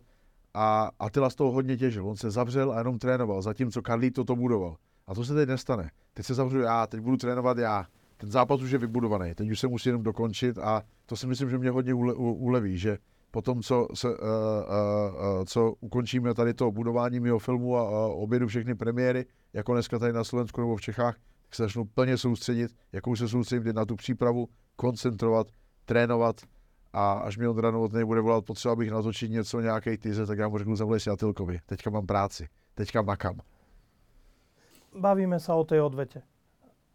A 0.54 0.90
Attila 1.00 1.30
z 1.30 1.36
toho 1.36 1.52
hodně 1.52 1.78
těžil. 1.78 2.08
On 2.08 2.16
se 2.16 2.32
zavřel 2.32 2.72
a 2.72 2.78
jenom 2.78 3.00
trénoval, 3.00 3.42
zatímco 3.42 3.82
Carlito 3.82 4.24
to 4.24 4.36
budoval. 4.36 4.76
A 5.08 5.16
to 5.16 5.26
se 5.26 5.34
teď 5.34 5.50
nestane. 5.50 5.92
Teď 6.14 6.26
se 6.26 6.34
zavřu 6.34 6.60
já, 6.60 6.88
teď 6.88 7.00
budu 7.00 7.18
trénovat 7.18 7.58
já. 7.58 7.86
Ten 8.18 8.32
zápas 8.32 8.62
už 8.62 8.72
je 8.72 8.78
vybudovaný, 8.78 9.36
teď 9.36 9.50
už 9.50 9.60
se 9.60 9.68
musí 9.68 9.90
jenom 9.90 10.04
dokončit 10.04 10.58
a 10.58 10.84
to 11.06 11.16
si 11.16 11.28
myslím, 11.28 11.50
že 11.50 11.58
mě 11.58 11.70
hodně 11.70 11.94
ule, 11.94 12.14
uleví, 12.14 12.78
že 12.78 12.98
po 13.32 13.42
tom, 13.42 13.62
co, 13.62 13.88
se, 13.94 14.08
uh, 14.08 14.16
uh, 14.16 14.18
uh, 14.18 15.46
co 15.46 15.74
ukončíme 15.80 16.34
tady 16.34 16.54
to 16.54 16.72
budování 16.72 17.20
mého 17.20 17.40
filmu 17.40 17.78
a 17.78 17.84
uh, 17.84 18.24
obědu 18.24 18.48
všechny 18.48 18.76
premiéry, 18.76 19.26
jako 19.54 19.74
dneska 19.74 20.00
tady 20.00 20.14
na 20.14 20.24
Slovensku 20.24 20.62
nebo 20.62 20.76
v 20.76 20.82
Čechách, 20.82 21.16
tak 21.44 21.56
se 21.56 21.64
začnu 21.64 21.86
plně 21.86 22.18
soustředit, 22.18 22.72
jakou 22.92 23.16
se 23.16 23.28
soustředit 23.28 23.76
na 23.76 23.86
tu 23.86 23.96
přípravu, 23.96 24.50
koncentrovat, 24.76 25.48
trénovat 25.86 26.42
a 26.94 27.14
až 27.14 27.38
mi 27.38 27.48
Ondra 27.48 27.72
Novotný 27.72 28.06
bude 28.06 28.22
volat, 28.22 28.46
potřeba 28.46 28.72
abych 28.72 28.92
natočit 28.92 29.32
něco, 29.32 29.62
nějaký 29.62 29.98
tyze, 29.98 30.26
tak 30.26 30.38
já 30.38 30.48
mu 30.48 30.58
řeknu, 30.58 30.76
zavolej 30.76 31.00
si 31.00 31.10
Atilkovi, 31.10 31.60
teďka 31.66 31.90
mám 31.90 32.06
práci, 32.06 32.48
teďka 32.76 33.02
makám. 33.02 33.40
Bavíme 35.00 35.40
se 35.40 35.54
o 35.54 35.64
té 35.64 35.82
odvete 35.82 36.22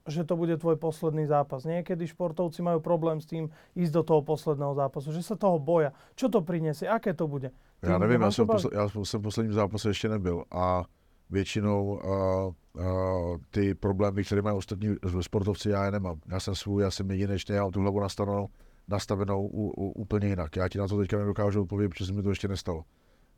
že 0.09 0.25
to 0.25 0.37
bude 0.37 0.57
tvoj 0.57 0.77
posledný 0.77 1.27
zápas. 1.27 1.69
Niekedy 1.69 2.09
športovci 2.09 2.65
majú 2.65 2.81
problém 2.81 3.21
s 3.21 3.27
tým 3.29 3.53
ísť 3.77 3.93
do 3.93 4.03
toho 4.03 4.23
posledného 4.25 4.75
zápasu, 4.75 5.13
že 5.13 5.21
sa 5.21 5.37
toho 5.37 5.61
boja. 5.61 5.93
Čo 6.17 6.33
to 6.33 6.41
prinesie? 6.41 6.89
Aké 6.89 7.13
to 7.13 7.29
bude? 7.29 7.51
Ty 7.81 7.91
já 7.91 7.99
nevím, 7.99 8.21
já 8.21 8.31
jsem, 8.31 8.47
posl- 8.47 8.73
já 8.73 8.89
jsem 8.89 9.21
v 9.21 9.23
posledním 9.23 9.53
zápase 9.53 9.89
ještě 9.89 10.09
nebyl 10.09 10.45
a 10.51 10.85
většinou 11.31 11.85
uh, 11.87 12.83
uh, 12.85 13.39
ty 13.51 13.75
problémy, 13.75 14.25
které 14.25 14.43
mají 14.43 14.57
ostatní 14.57 14.97
sportovci, 15.21 15.71
já 15.71 15.85
je 15.85 15.91
nemám. 15.91 16.21
Já 16.29 16.41
jsem 16.41 16.55
svůj, 16.55 16.83
já 16.83 16.91
jsem 16.91 17.11
jedinečný, 17.11 17.55
já 17.55 17.63
mám 17.63 17.73
tu 17.73 17.81
hlavu 17.81 18.01
nastavenou, 18.01 18.49
nastavenou 18.89 19.47
u, 19.47 19.71
u, 19.71 19.91
úplně 19.91 20.29
jinak. 20.29 20.57
Já 20.57 20.69
ti 20.69 20.79
na 20.79 20.89
to 20.89 20.99
teďka 20.99 21.19
nedokážu 21.19 21.63
odpovědět, 21.63 21.89
protože 21.89 22.07
se 22.07 22.13
mi 22.13 22.23
to 22.23 22.29
ještě 22.29 22.49
nestalo. 22.49 22.85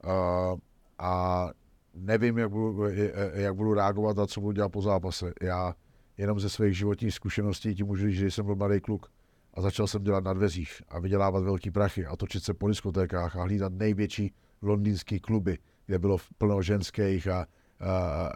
Uh, 0.05 0.59
a 0.98 1.51
nevím, 1.94 2.38
jak 2.38 2.51
budu, 2.51 2.85
jak 3.33 3.55
budu 3.55 3.75
reagovat 3.75 4.18
a 4.18 4.27
co 4.27 4.40
budu 4.40 4.53
dělat 4.53 4.68
po 4.68 4.83
zápase. 4.83 5.33
Já 5.42 5.75
jenom 6.18 6.40
ze 6.40 6.48
svých 6.48 6.77
životních 6.77 7.14
zkušeností 7.14 7.75
ti 7.75 7.85
můžu 7.85 8.07
říct, 8.07 8.16
že 8.16 8.31
jsem 8.31 8.44
byl 8.44 8.57
mladý 8.57 8.81
kluk 8.81 9.12
a 9.55 9.61
začal 9.61 9.87
jsem 9.87 10.03
dělat 10.03 10.25
na 10.25 10.33
dveřích 10.33 10.83
a 10.88 11.01
vydělávat 11.01 11.44
velký 11.44 11.70
prachy 11.70 12.07
a 12.07 12.16
točit 12.16 12.44
se 12.44 12.55
po 12.55 12.68
diskotékách 12.68 13.37
a 13.37 13.42
hlídat 13.42 13.72
největší 13.72 14.35
londýnský 14.62 15.20
kluby, 15.20 15.59
kde 15.87 15.98
bylo 15.98 16.18
plno 16.38 16.62
ženských 16.62 17.29
a, 17.29 17.46
a, 17.81 17.90
a 17.90 18.31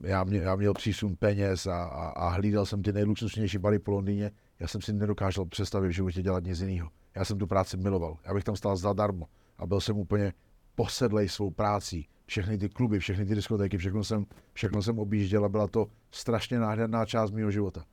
já, 0.00 0.24
mě, 0.24 0.38
já 0.38 0.56
měl 0.56 0.74
přísun 0.74 1.16
peněz 1.16 1.66
a, 1.66 1.84
a, 1.84 2.08
a 2.08 2.28
hlídal 2.28 2.66
jsem 2.66 2.82
ty 2.82 2.92
nejluxusnější 2.92 3.58
bary 3.58 3.78
po 3.78 3.90
Londýně. 3.90 4.30
Já 4.60 4.68
jsem 4.68 4.80
si 4.80 4.92
nedokázal 4.92 5.46
představit 5.46 5.88
v 5.88 5.92
životě 5.92 6.22
dělat 6.22 6.44
nic 6.44 6.60
jiného. 6.60 6.90
Já 7.14 7.24
jsem 7.24 7.38
tu 7.38 7.46
práci 7.46 7.76
miloval. 7.76 8.16
Já 8.24 8.34
bych 8.34 8.44
tam 8.44 8.56
stál 8.56 8.76
zadarmo 8.76 9.26
a 9.58 9.66
byl 9.66 9.80
jsem 9.80 9.96
úplně 9.96 10.32
posedlej 10.74 11.28
svou 11.28 11.50
prácí 11.50 12.08
všechny 12.26 12.58
ty 12.58 12.68
kluby, 12.68 12.98
všechny 12.98 13.26
ty 13.26 13.34
diskotéky, 13.34 13.78
všechno 13.78 14.04
jsem, 14.04 14.26
všechno 14.52 14.82
jsem 14.82 14.98
objížděl 14.98 15.44
a 15.44 15.48
byla 15.48 15.66
to 15.66 15.86
strašně 16.14 16.58
nádherná 16.58 17.06
část 17.06 17.30
mého 17.30 17.50
života. 17.50 17.84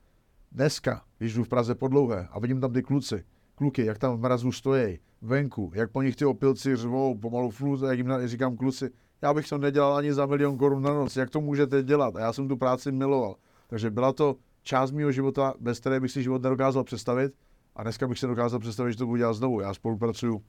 Dneska, 0.51 1.01
když 1.17 1.33
jdu 1.33 1.43
v 1.43 1.49
Praze 1.49 1.75
po 1.75 1.87
dlouhé 1.87 2.27
a 2.31 2.39
vidím 2.39 2.61
tam 2.61 2.73
ty 2.73 2.81
kluci, 2.81 3.23
kluky, 3.55 3.85
jak 3.85 3.97
tam 3.97 4.17
v 4.17 4.19
mrazu 4.19 4.51
stojí, 4.51 4.99
venku, 5.21 5.71
jak 5.75 5.91
po 5.91 6.01
nich 6.01 6.15
ty 6.15 6.25
opilci 6.25 6.75
řvou, 6.75 7.17
pomalu 7.17 7.49
flůze, 7.49 7.87
jak 7.87 7.97
jim 7.97 8.13
říkám 8.25 8.57
kluci, 8.57 8.89
já 9.21 9.33
bych 9.33 9.49
to 9.49 9.57
nedělal 9.57 9.95
ani 9.95 10.13
za 10.13 10.25
milion 10.25 10.57
korun 10.57 10.83
na 10.83 10.93
noc, 10.93 11.15
jak 11.15 11.29
to 11.29 11.41
můžete 11.41 11.83
dělat? 11.83 12.15
A 12.15 12.19
já 12.19 12.33
jsem 12.33 12.47
tu 12.47 12.57
práci 12.57 12.91
miloval. 12.91 13.35
Takže 13.67 13.89
byla 13.89 14.13
to 14.13 14.35
část 14.63 14.91
mého 14.91 15.11
života, 15.11 15.53
bez 15.59 15.79
které 15.79 15.99
bych 15.99 16.11
si 16.11 16.23
život 16.23 16.41
nedokázal 16.41 16.83
představit 16.83 17.33
a 17.75 17.83
dneska 17.83 18.07
bych 18.07 18.19
si 18.19 18.27
dokázal 18.27 18.59
představit, 18.59 18.91
že 18.91 18.97
to 18.97 19.05
budu 19.05 19.17
dělat 19.17 19.33
znovu. 19.33 19.59
Já 19.59 19.73
spolupracuju 19.73 20.43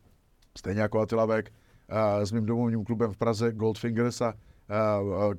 stejně 0.58 0.80
jako 0.80 1.00
Attila 1.00 1.26
Beck, 1.26 1.52
s 2.22 2.32
mým 2.32 2.46
domovním 2.46 2.85
klubem 2.85 3.12
v 3.12 3.16
Praze 3.16 3.52
Goldfingers 3.52 4.20
a 4.20 4.35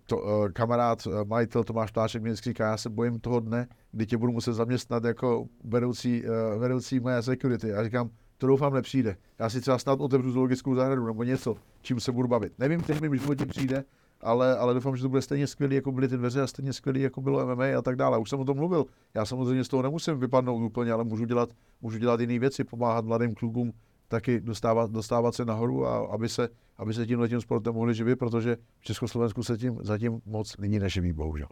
to, 0.06 0.24
kamarád, 0.54 1.08
majitel 1.24 1.64
Tomáš 1.64 1.92
Ptáček 1.92 2.22
mě 2.22 2.36
říká, 2.36 2.66
já 2.66 2.78
se 2.78 2.90
bojím 2.90 3.20
toho 3.20 3.40
dne, 3.40 3.68
kdy 3.92 4.06
tě 4.06 4.18
budu 4.18 4.32
muset 4.32 4.54
zaměstnat 4.54 5.04
jako 5.04 5.46
vedoucí, 5.64 6.24
vedoucí 6.58 7.00
moje 7.00 7.22
security. 7.22 7.68
Já 7.68 7.84
říkám, 7.84 8.10
to 8.38 8.48
doufám 8.48 8.74
nepřijde. 8.74 9.18
Já 9.40 9.50
si 9.50 9.62
třeba 9.62 9.78
snad 9.78 10.02
otevřu 10.02 10.32
zoologickou 10.32 10.76
zahradu 10.76 11.06
nebo 11.06 11.24
něco, 11.24 11.56
čím 11.82 12.00
se 12.00 12.12
budu 12.12 12.28
bavit. 12.28 12.54
Nevím, 12.60 12.82
teď 12.82 13.02
mi 13.02 13.10
v 13.10 13.14
životě 13.14 13.46
přijde, 13.46 13.84
ale, 14.22 14.58
ale 14.58 14.74
doufám, 14.74 14.96
že 14.96 15.04
to 15.04 15.10
bude 15.10 15.22
stejně 15.22 15.48
skvělý, 15.48 15.76
jako 15.76 15.92
byly 15.92 16.08
ty 16.08 16.18
dveře 16.18 16.42
a 16.42 16.48
stejně 16.48 16.74
skvělý, 16.74 17.02
jako 17.02 17.22
bylo 17.22 17.56
MMA 17.56 17.66
a 17.78 17.82
tak 17.82 17.96
dále. 17.96 18.18
Už 18.18 18.30
jsem 18.30 18.40
o 18.40 18.46
tom 18.46 18.58
mluvil. 18.58 18.86
Já 19.14 19.26
samozřejmě 19.26 19.64
z 19.64 19.68
toho 19.68 19.84
nemusím 19.84 20.20
vypadnout 20.20 20.62
úplně, 20.66 20.92
ale 20.92 21.04
můžu 21.04 21.26
dělat, 21.26 21.50
můžu 21.82 21.98
dělat 21.98 22.20
jiné 22.20 22.40
věci, 22.40 22.64
pomáhat 22.64 23.06
mladým 23.06 23.36
klukům, 23.36 23.74
taky 24.08 24.42
dostávat, 24.42 24.92
dostávat 24.92 25.36
se 25.36 25.46
nahoru 25.46 25.88
a 25.88 25.98
aby 25.98 26.30
se, 26.30 26.50
aby 26.78 26.94
se 26.94 27.08
tím 27.08 27.20
letím 27.20 27.42
sportem 27.42 27.74
mohli 27.74 27.94
živit, 27.94 28.16
protože 28.16 28.58
v 28.80 28.84
Československu 28.84 29.44
se 29.44 29.58
tím 29.58 29.80
zatím 29.82 30.22
moc 30.26 30.58
nyní 30.58 30.80
neživí, 30.80 31.13
bohužel. 31.13 31.48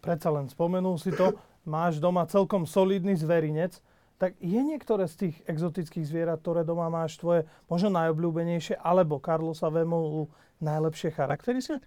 Predsa 0.00 0.30
len 0.30 0.48
spomenul 0.48 0.98
si 0.98 1.10
to, 1.12 1.32
máš 1.66 1.98
doma 1.98 2.26
celkom 2.26 2.66
solidný 2.66 3.16
zverinec, 3.16 3.82
tak 4.18 4.32
je 4.40 4.62
niektoré 4.62 5.08
z 5.08 5.16
tých 5.16 5.36
exotických 5.44 6.06
zvierat, 6.06 6.40
ktoré 6.40 6.64
doma 6.64 6.88
máš 6.88 7.20
tvoje 7.20 7.44
možno 7.68 7.92
najobľúbenejšie, 7.92 8.80
alebo 8.80 9.20
Carlosa 9.20 9.68
Vemolu 9.68 10.30
najlepšie 10.62 11.10
charakteristiky? 11.10 11.84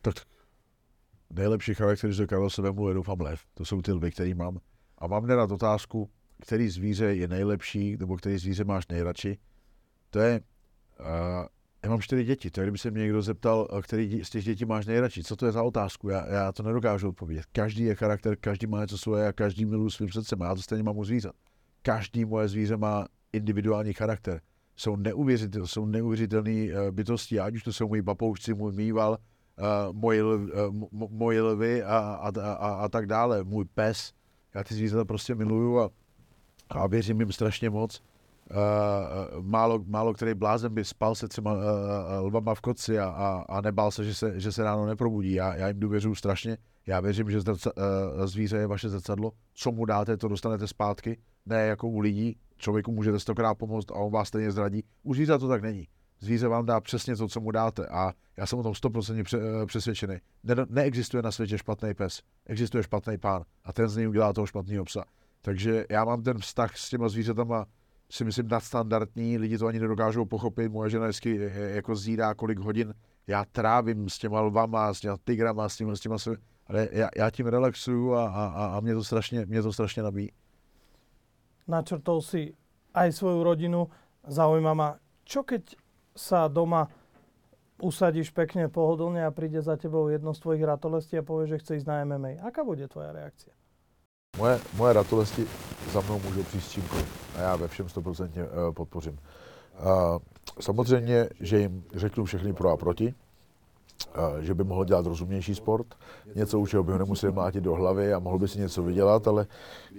Tak 0.00 0.24
nejlepší 1.30 1.74
charakteristiky 1.74 2.28
Carlosa 2.28 2.62
Vemolu 2.62 2.88
je 2.88 2.94
doufám 2.94 3.20
lev. 3.20 3.40
To 3.54 3.64
jsou 3.64 3.82
ty 3.82 3.92
lvy, 3.92 4.10
který 4.10 4.34
mám 4.34 4.58
A 4.98 5.06
mám 5.06 5.26
nerad 5.26 5.52
otázku, 5.52 6.10
který 6.42 6.68
zvíře 6.68 7.14
je 7.14 7.28
nejlepší, 7.28 7.96
nebo 7.96 8.16
který 8.16 8.38
zvíře 8.38 8.64
máš 8.64 8.88
nejradši. 8.88 9.38
To 10.10 10.18
je, 10.18 10.40
uh, 11.00 11.06
já 11.82 11.90
mám 11.90 12.00
čtyři 12.00 12.24
děti, 12.24 12.50
to 12.50 12.60
je, 12.60 12.64
kdyby 12.64 12.78
se 12.78 12.90
mě 12.90 13.02
někdo 13.02 13.22
zeptal, 13.22 13.68
který 13.82 14.24
z 14.24 14.30
těch 14.30 14.44
dětí 14.44 14.64
máš 14.64 14.86
nejradši. 14.86 15.24
Co 15.24 15.36
to 15.36 15.46
je 15.46 15.52
za 15.52 15.62
otázku? 15.62 16.08
Já, 16.08 16.26
já 16.26 16.52
to 16.52 16.62
nedokážu 16.62 17.08
odpovědět. 17.08 17.44
Každý 17.52 17.84
je 17.84 17.94
charakter, 17.94 18.36
každý 18.36 18.66
má 18.66 18.80
něco 18.80 18.98
svoje 18.98 19.28
a 19.28 19.32
každý 19.32 19.64
miluje 19.64 19.90
svým 19.90 20.08
srdcem. 20.08 20.40
Já 20.40 20.54
to 20.54 20.62
stejně 20.62 20.82
mám 20.82 20.98
u 20.98 21.04
zvířat. 21.04 21.32
Každý 21.82 22.24
moje 22.24 22.48
zvíře 22.48 22.76
má 22.76 23.06
individuální 23.32 23.92
charakter. 23.92 24.40
Jsou, 24.76 24.96
neuvěřitel, 24.96 25.66
jsou 25.66 25.86
neuvěřitelné 25.86 26.50
uh, 26.50 26.90
bytosti, 26.90 27.40
ať 27.40 27.54
už 27.54 27.62
to 27.62 27.72
jsou 27.72 27.88
můj 27.88 28.02
papoušci, 28.02 28.54
můj 28.54 28.72
mýval, 28.72 29.18
uh, 29.58 29.92
moje, 29.92 30.24
uh, 30.24 30.40
moje 31.10 31.42
lvy 31.42 31.82
a, 31.82 31.98
a, 31.98 32.40
a, 32.40 32.54
a, 32.54 32.88
tak 32.88 33.06
dále, 33.06 33.44
můj 33.44 33.64
pes. 33.64 34.12
Já 34.54 34.64
ty 34.64 34.74
zvířata 34.74 35.04
prostě 35.04 35.34
miluju 35.34 35.80
a, 35.80 35.90
a 36.68 36.86
věřím 36.86 37.20
jim 37.20 37.32
strašně 37.32 37.70
moc. 37.70 38.02
Uh, 38.50 39.42
málo, 39.42 39.84
málo 39.86 40.14
který 40.14 40.34
blázen 40.34 40.74
by 40.74 40.84
spal 40.84 41.14
se 41.14 41.28
třeba 41.28 41.52
uh, 41.52 41.60
lvama 42.20 42.54
v 42.54 42.60
koci 42.60 42.98
a, 42.98 43.04
a, 43.04 43.44
a 43.48 43.60
nebál 43.60 43.90
se 43.90 44.04
že, 44.04 44.14
se, 44.14 44.40
že 44.40 44.52
se 44.52 44.64
ráno 44.64 44.86
neprobudí. 44.86 45.32
Já, 45.32 45.54
já 45.54 45.68
jim 45.68 45.80
důvěřuji 45.80 46.14
strašně. 46.14 46.58
Já 46.86 47.00
věřím, 47.00 47.30
že 47.30 47.40
zrca, 47.40 47.70
uh, 47.76 48.26
zvíře 48.26 48.56
je 48.56 48.66
vaše 48.66 48.88
zrcadlo. 48.88 49.32
Co 49.54 49.72
mu 49.72 49.84
dáte, 49.84 50.16
to 50.16 50.28
dostanete 50.28 50.66
zpátky. 50.66 51.18
Ne 51.46 51.66
jako 51.66 51.88
u 51.88 51.98
lidí. 51.98 52.36
Člověku 52.56 52.92
můžete 52.92 53.20
stokrát 53.20 53.54
pomoct 53.54 53.90
a 53.90 53.94
on 53.94 54.12
vás 54.12 54.28
stejně 54.28 54.52
zradí. 54.52 54.84
U 55.02 55.14
zvíře 55.14 55.38
to 55.38 55.48
tak 55.48 55.62
není. 55.62 55.88
Zvíře 56.20 56.48
vám 56.48 56.66
dá 56.66 56.80
přesně 56.80 57.16
to, 57.16 57.28
co 57.28 57.40
mu 57.40 57.50
dáte. 57.50 57.86
A 57.86 58.12
já 58.36 58.46
jsem 58.46 58.58
o 58.58 58.62
tom 58.62 58.72
100% 58.72 59.66
přesvědčený. 59.66 60.16
Ne, 60.44 60.54
neexistuje 60.68 61.22
na 61.22 61.32
světě 61.32 61.58
špatný 61.58 61.94
pes. 61.94 62.22
Existuje 62.46 62.82
špatný 62.82 63.18
pán. 63.18 63.42
A 63.64 63.72
ten 63.72 63.88
z 63.88 63.96
něj 63.96 64.08
udělá 64.08 64.32
toho 64.32 64.46
špatného 64.46 64.84
psa. 64.84 65.04
Takže 65.46 65.84
já 65.90 66.04
mám 66.04 66.22
ten 66.22 66.38
vztah 66.38 66.76
s 66.76 66.90
těma 66.90 67.08
zvířatama 67.08 67.66
si 68.10 68.24
myslím 68.24 68.48
nadstandardní, 68.48 69.38
lidi 69.38 69.58
to 69.58 69.66
ani 69.66 69.80
nedokážou 69.80 70.24
pochopit, 70.24 70.72
moje 70.72 70.90
žena 70.90 71.06
vždycky 71.06 71.50
jako 71.54 71.96
zídá, 71.96 72.34
kolik 72.34 72.58
hodin 72.58 72.94
já 73.26 73.44
trávím 73.44 74.08
s 74.08 74.18
těma 74.18 74.40
lvama, 74.40 74.94
s 74.94 75.00
těma 75.00 75.16
tigrama, 75.24 75.68
s 75.68 75.76
těma, 75.76 75.96
s 75.96 76.00
těma 76.00 76.16
ale 76.66 76.88
já, 76.92 77.08
já 77.16 77.30
tím 77.30 77.46
relaxuju 77.46 78.14
a, 78.14 78.28
a, 78.28 78.66
a 78.76 78.80
mě, 78.80 78.94
to 78.94 79.04
strašně, 79.04 79.46
mě 79.46 79.62
to 79.62 79.72
strašně 79.72 80.02
nabíjí. 80.02 80.32
Načrtol 81.68 82.22
si 82.22 82.54
aj 82.94 83.12
svoju 83.12 83.42
rodinu. 83.42 83.90
Zaujíma 84.26 84.74
ma, 84.74 84.98
čo 85.22 85.42
keď 85.42 85.78
sa 86.14 86.50
doma 86.50 86.90
usadíš 87.82 88.34
pekne 88.34 88.66
pohodlne 88.66 89.22
a 89.22 89.30
príde 89.30 89.62
za 89.62 89.78
tebou 89.78 90.10
jedno 90.10 90.34
z 90.34 90.42
tvojich 90.42 90.62
ratolestí 90.66 91.18
a 91.18 91.26
povie, 91.26 91.54
že 91.54 91.58
chce 91.62 91.76
ísť 91.82 91.86
na 91.86 92.02
MMA. 92.02 92.42
Aká 92.42 92.66
bude 92.66 92.86
tvoja 92.90 93.14
reakcia? 93.14 93.54
Moje, 94.36 94.60
moje 94.76 94.92
ratolesti 94.92 95.46
za 95.92 96.00
mnou 96.00 96.20
můžou 96.24 96.42
přijít 96.42 96.64
s 96.64 96.70
čímkoliv 96.70 97.06
a 97.36 97.40
já 97.40 97.56
ve 97.56 97.68
všem 97.68 97.86
100% 97.86 98.30
eh, 98.36 98.72
podpořím. 98.72 99.18
A 99.78 100.18
samozřejmě, 100.60 101.28
že 101.40 101.58
jim 101.58 101.84
řeknu 101.94 102.24
všechny 102.24 102.52
pro 102.52 102.70
a 102.70 102.76
proti, 102.76 103.14
a 104.14 104.40
že 104.40 104.54
by 104.54 104.64
mohl 104.64 104.84
dělat 104.84 105.06
rozumnější 105.06 105.54
sport, 105.54 105.86
něco, 106.34 106.60
u 106.60 106.66
čeho 106.66 106.82
by 106.82 106.92
ho 106.92 106.98
nemusel 106.98 107.32
mlátit 107.32 107.64
do 107.64 107.74
hlavy 107.74 108.14
a 108.14 108.18
mohl 108.18 108.38
by 108.38 108.48
si 108.48 108.58
něco 108.58 108.82
vydělat, 108.82 109.28
ale 109.28 109.46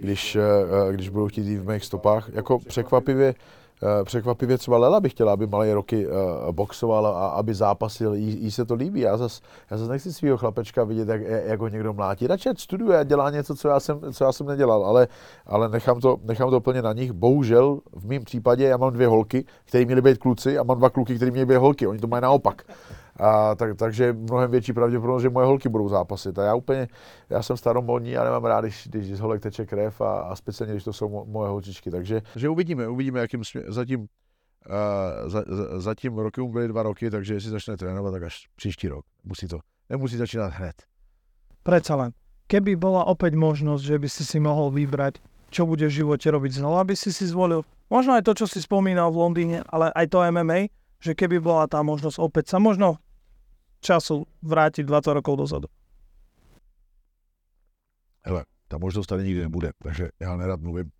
když, 0.02 0.36
eh, 0.36 0.93
když 0.93 1.10
budou 1.10 1.28
chtít 1.28 1.45
jít 1.45 1.58
v 1.58 1.69
mých 1.69 1.86
stopách, 1.86 2.30
jako 2.34 2.60
překvapivě 2.60 3.34
Eh, 3.34 3.36
překvapivě 4.04 4.58
třeba 4.58 4.78
Lela 4.78 5.00
by 5.00 5.10
chtěla, 5.10 5.34
aby 5.34 5.48
malé 5.48 5.74
roky 5.74 6.08
uh, 6.08 6.13
boxoval 6.52 7.08
a 7.08 7.28
aby 7.28 7.54
zápasil, 7.54 8.13
jí, 8.13 8.44
jí 8.44 8.52
se 8.52 8.66
to 8.66 8.76
líbí. 8.76 9.00
Já 9.00 9.18
zase 9.18 9.42
já 9.72 9.78
zas 9.78 9.90
nechci 9.90 10.13
svého 10.13 10.38
chlapečka 10.38 10.84
vidět, 10.84 11.08
jak, 11.08 11.22
jak 11.22 11.60
ho 11.60 11.68
někdo 11.68 11.94
mlátí. 11.94 12.28
Radši 12.28 12.50
studuje 12.58 12.98
a 13.00 13.04
dělá 13.04 13.30
něco, 13.30 13.56
co 13.56 13.68
já 13.68 13.80
jsem, 13.80 14.00
co 14.13 14.24
já 14.24 14.32
jsem 14.32 14.48
nedělal, 14.48 14.86
ale, 14.86 15.08
ale 15.46 15.70
nechám, 15.70 16.00
to, 16.00 16.18
nechám 16.24 16.50
to 16.50 16.62
plně 16.62 16.82
na 16.82 16.94
nich. 16.94 17.12
Bohužel 17.12 17.80
v 17.94 18.08
mém 18.08 18.24
případě 18.24 18.63
já 18.63 18.78
mám 18.78 18.94
dvě 18.94 19.08
holky, 19.08 19.46
které 19.66 19.86
měly 19.86 20.02
být 20.02 20.18
kluci 20.18 20.58
a 20.58 20.63
mám 20.63 20.78
dva 20.78 20.90
kluky, 20.90 21.16
které 21.16 21.32
měly 21.32 21.46
být 21.46 21.58
holky. 21.58 21.88
Oni 21.88 22.00
to 22.00 22.08
mají 22.08 22.22
naopak. 22.22 22.63
A 23.19 23.56
tak, 23.56 23.77
takže 23.77 24.13
mnohem 24.13 24.51
větší 24.51 24.73
pravděpodobnost, 24.73 25.21
že 25.21 25.30
moje 25.30 25.45
holky 25.45 25.69
budou 25.69 25.89
zápasit. 25.89 26.39
A 26.39 26.43
já 26.43 26.56
úplně, 26.56 26.88
já 27.30 27.43
jsem 27.43 27.58
staromodní 27.58 28.17
a 28.17 28.23
nemám 28.23 28.45
rád, 28.45 28.62
když, 28.62 28.88
když 28.88 29.17
z 29.17 29.19
holek 29.19 29.41
teče 29.41 29.65
krev 29.65 30.01
a, 30.01 30.19
a 30.19 30.36
speciálně, 30.36 30.73
když 30.73 30.84
to 30.84 30.93
jsou 30.93 31.10
mo, 31.10 31.25
moje 31.25 31.49
holčičky. 31.49 31.91
Takže 31.91 32.21
že 32.36 32.49
uvidíme, 32.49 32.88
uvidíme, 32.88 33.19
jakým 33.19 33.43
smě, 33.43 33.63
zatím, 33.67 33.99
uh, 33.99 34.06
za, 35.30 35.43
za, 35.47 35.80
zatím 35.80 36.17
roky 36.17 36.41
byly 36.41 36.67
dva 36.67 36.84
roky, 36.84 37.10
takže 37.10 37.34
jestli 37.34 37.49
začne 37.49 37.77
trénovat, 37.77 38.13
tak 38.13 38.23
až 38.23 38.47
příští 38.56 38.88
rok. 38.88 39.06
Musí 39.23 39.47
to, 39.47 39.60
nemusí 39.89 40.17
začínat 40.17 40.53
hned. 40.53 40.75
Predsa 41.63 41.99
len, 41.99 42.15
keby 42.47 42.80
bola 42.80 43.03
opäť 43.12 43.36
možnosť, 43.36 43.84
že 43.84 43.97
by 43.99 44.08
si 44.08 44.23
si 44.23 44.39
mohol 44.39 44.71
vybrať, 44.71 45.19
čo 45.51 45.67
bude 45.67 45.84
v 45.84 45.97
živote 45.99 46.32
robiť 46.32 46.63
znova, 46.63 46.88
by 46.88 46.95
si 46.95 47.12
si 47.12 47.27
zvolil 47.27 47.67
možno 47.91 48.15
aj 48.15 48.23
to, 48.23 48.39
čo 48.39 48.45
si 48.47 48.63
spomínal 48.63 49.12
v 49.12 49.19
Londýne, 49.19 49.58
ale 49.67 49.91
aj 49.91 50.06
to 50.08 50.23
MMA, 50.23 50.71
že 51.03 51.12
keby 51.12 51.43
bola 51.43 51.67
tá 51.67 51.84
možnosť 51.84 52.23
opäť 52.23 52.56
sa 52.56 52.63
možno 52.63 53.03
času 53.80 54.26
vrátit 54.42 54.84
20 54.84 55.13
rokov 55.13 55.38
dozadu? 55.38 55.68
Hele, 58.26 58.46
ta 58.68 58.78
možnost 58.78 59.08
tady 59.08 59.24
nikdy 59.24 59.42
nebude, 59.42 59.72
takže 59.84 60.10
já 60.20 60.38
nerad 60.38 60.62
mluvím 60.62 60.92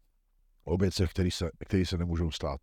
o 0.64 0.78
věcech, 0.78 1.10
které 1.10 1.32
se, 1.32 1.50
který 1.66 1.86
se 1.86 1.98
nemůžou 1.98 2.32
stát. 2.32 2.60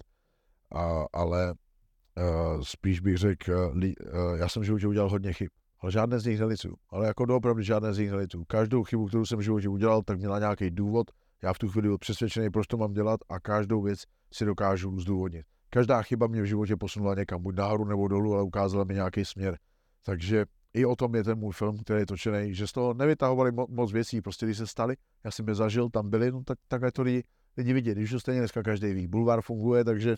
A, 0.75 1.05
ale 1.13 1.55
uh, 1.55 2.63
spíš 2.63 3.01
bych 3.01 3.17
řekl, 3.17 3.53
uh, 3.53 3.77
uh, 3.77 3.93
já 4.37 4.49
jsem 4.49 4.63
v 4.63 4.65
životě 4.65 4.87
udělal 4.87 5.11
hodně 5.11 5.33
chyb, 5.33 5.49
ale 5.81 5.93
žádné 5.93 6.21
z 6.21 6.27
nich 6.27 6.41
nelicuju. 6.41 6.77
Ale 6.91 7.07
jako 7.07 7.25
doopravdy 7.27 7.65
žádné 7.65 7.95
z 7.95 7.99
nich 7.99 8.11
nelicuju. 8.11 8.45
Každou 8.45 8.85
chybu, 8.85 9.07
kterou 9.07 9.27
jsem 9.27 9.39
v 9.39 9.43
životě 9.43 9.69
udělal, 9.69 10.03
tak 10.03 10.19
měla 10.19 10.39
nějaký 10.39 10.71
důvod. 10.71 11.11
Já 11.43 11.53
v 11.53 11.59
tu 11.59 11.69
chvíli 11.69 11.89
byl 11.89 11.99
přesvědčený, 11.99 12.51
proč 12.51 12.67
to 12.67 12.77
mám 12.77 12.93
dělat 12.93 13.21
a 13.29 13.41
každou 13.41 13.83
věc 13.83 14.01
si 14.33 14.45
dokážu 14.45 15.01
zdůvodnit. 15.01 15.47
Každá 15.71 16.03
chyba 16.03 16.27
mě 16.27 16.43
v 16.43 16.45
životě 16.45 16.77
posunula 16.77 17.15
někam, 17.15 17.43
buď 17.43 17.55
nahoru 17.55 17.85
nebo 17.85 18.09
dolů, 18.09 18.35
ale 18.35 18.43
ukázala 18.43 18.85
mi 18.85 18.95
nějaký 18.95 19.25
směr. 19.25 19.59
Takže 20.05 20.45
i 20.75 20.85
o 20.85 20.97
tom 20.97 21.15
je 21.15 21.25
ten 21.25 21.39
můj 21.39 21.53
film, 21.53 21.79
který 21.79 22.01
je 22.01 22.07
točený, 22.07 22.55
že 22.55 22.67
z 22.67 22.73
toho 22.73 22.95
nevytahovali 22.95 23.51
mo- 23.53 23.67
moc 23.69 23.93
věcí, 23.93 24.21
prostě 24.21 24.47
když 24.47 24.59
se 24.59 24.67
stali, 24.67 24.97
já 25.25 25.31
jsem 25.31 25.49
je 25.49 25.55
zažil, 25.55 25.91
tam 25.91 26.11
byli, 26.11 26.33
no 26.33 26.43
tak 26.45 26.59
takhle 26.69 26.93
to 26.93 27.03
lidi, 27.03 27.25
lidi 27.57 27.73
vidět, 27.73 27.95
když 27.95 28.11
to 28.11 28.21
stejně 28.21 28.41
dneska 28.41 28.63
každý 28.63 28.93
ví. 28.93 29.07
Bulvár 29.07 29.43
funguje, 29.43 29.85
takže 29.85 30.17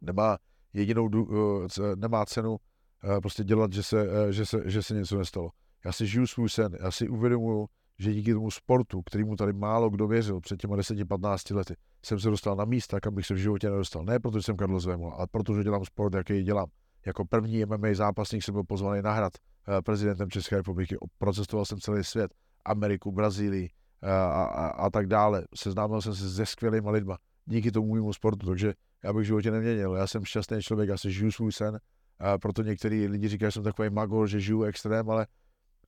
nemá 0.00 0.38
jedinou, 0.72 1.06
uh, 1.06 1.66
nemá 1.94 2.26
cenu 2.26 2.50
uh, 2.50 3.20
prostě 3.20 3.44
dělat, 3.44 3.72
že 3.72 3.82
se, 3.82 4.08
uh, 4.08 4.30
že, 4.30 4.46
se, 4.46 4.62
že 4.70 4.82
se 4.82 4.94
něco 4.94 5.18
nestalo. 5.18 5.50
Já 5.84 5.92
si 5.92 6.06
žiju 6.06 6.26
svůj 6.26 6.48
sen, 6.48 6.76
já 6.80 6.90
si 6.90 7.08
uvědomuju, 7.08 7.66
že 7.98 8.12
díky 8.12 8.32
tomu 8.32 8.50
sportu, 8.50 9.02
kterýmu 9.02 9.36
tady 9.36 9.52
málo 9.52 9.90
kdo 9.90 10.06
věřil 10.06 10.40
před 10.40 10.60
těma 10.60 10.76
10-15 10.76 11.56
lety, 11.56 11.74
jsem 12.04 12.20
se 12.20 12.30
dostal 12.30 12.56
na 12.56 12.64
místa, 12.64 13.00
kam 13.00 13.14
bych 13.14 13.26
se 13.26 13.34
v 13.34 13.36
životě 13.36 13.70
nedostal. 13.70 14.04
Ne 14.04 14.20
protože 14.20 14.42
jsem 14.42 14.56
Karlo 14.56 14.80
Zvémol, 14.80 15.12
ale 15.12 15.26
protože 15.30 15.64
dělám 15.64 15.84
sport, 15.84 16.14
jaký 16.14 16.42
dělám. 16.42 16.68
Jako 17.06 17.24
první 17.24 17.64
MMA 17.64 17.88
zápasník 17.92 18.42
jsem 18.42 18.52
byl 18.52 18.64
pozvaný 18.64 19.02
na 19.02 19.12
hrad 19.12 19.32
eh, 19.78 19.82
prezidentem 19.82 20.30
České 20.30 20.56
republiky. 20.56 20.96
Procestoval 21.18 21.64
jsem 21.64 21.80
celý 21.80 22.04
svět, 22.04 22.34
Ameriku, 22.64 23.12
Brazílii 23.12 23.68
eh, 24.02 24.10
a, 24.10 24.44
a, 24.44 24.66
a 24.66 24.90
tak 24.90 25.06
dále. 25.06 25.44
Seznámil 25.54 26.02
jsem 26.02 26.14
se 26.14 26.30
se 26.30 26.46
skvělými 26.46 26.90
lidmi 26.90 27.14
díky 27.46 27.70
tomu 27.70 27.94
mému 27.94 28.12
sportu, 28.12 28.46
takže 28.46 28.74
já 29.04 29.12
bych 29.12 29.22
v 29.22 29.26
životě 29.26 29.50
neměnil. 29.50 29.94
Já 29.94 30.06
jsem 30.06 30.24
šťastný 30.24 30.62
člověk, 30.62 30.88
já 30.88 30.98
si 30.98 31.12
žiju 31.12 31.32
svůj 31.32 31.52
sen, 31.52 31.78
a 32.18 32.38
proto 32.38 32.62
některý 32.62 33.06
lidi 33.06 33.28
říkají, 33.28 33.48
že 33.48 33.52
jsem 33.52 33.62
takový 33.62 33.90
magor, 33.90 34.28
že 34.28 34.40
žiju 34.40 34.62
extrém, 34.62 35.10
ale 35.10 35.26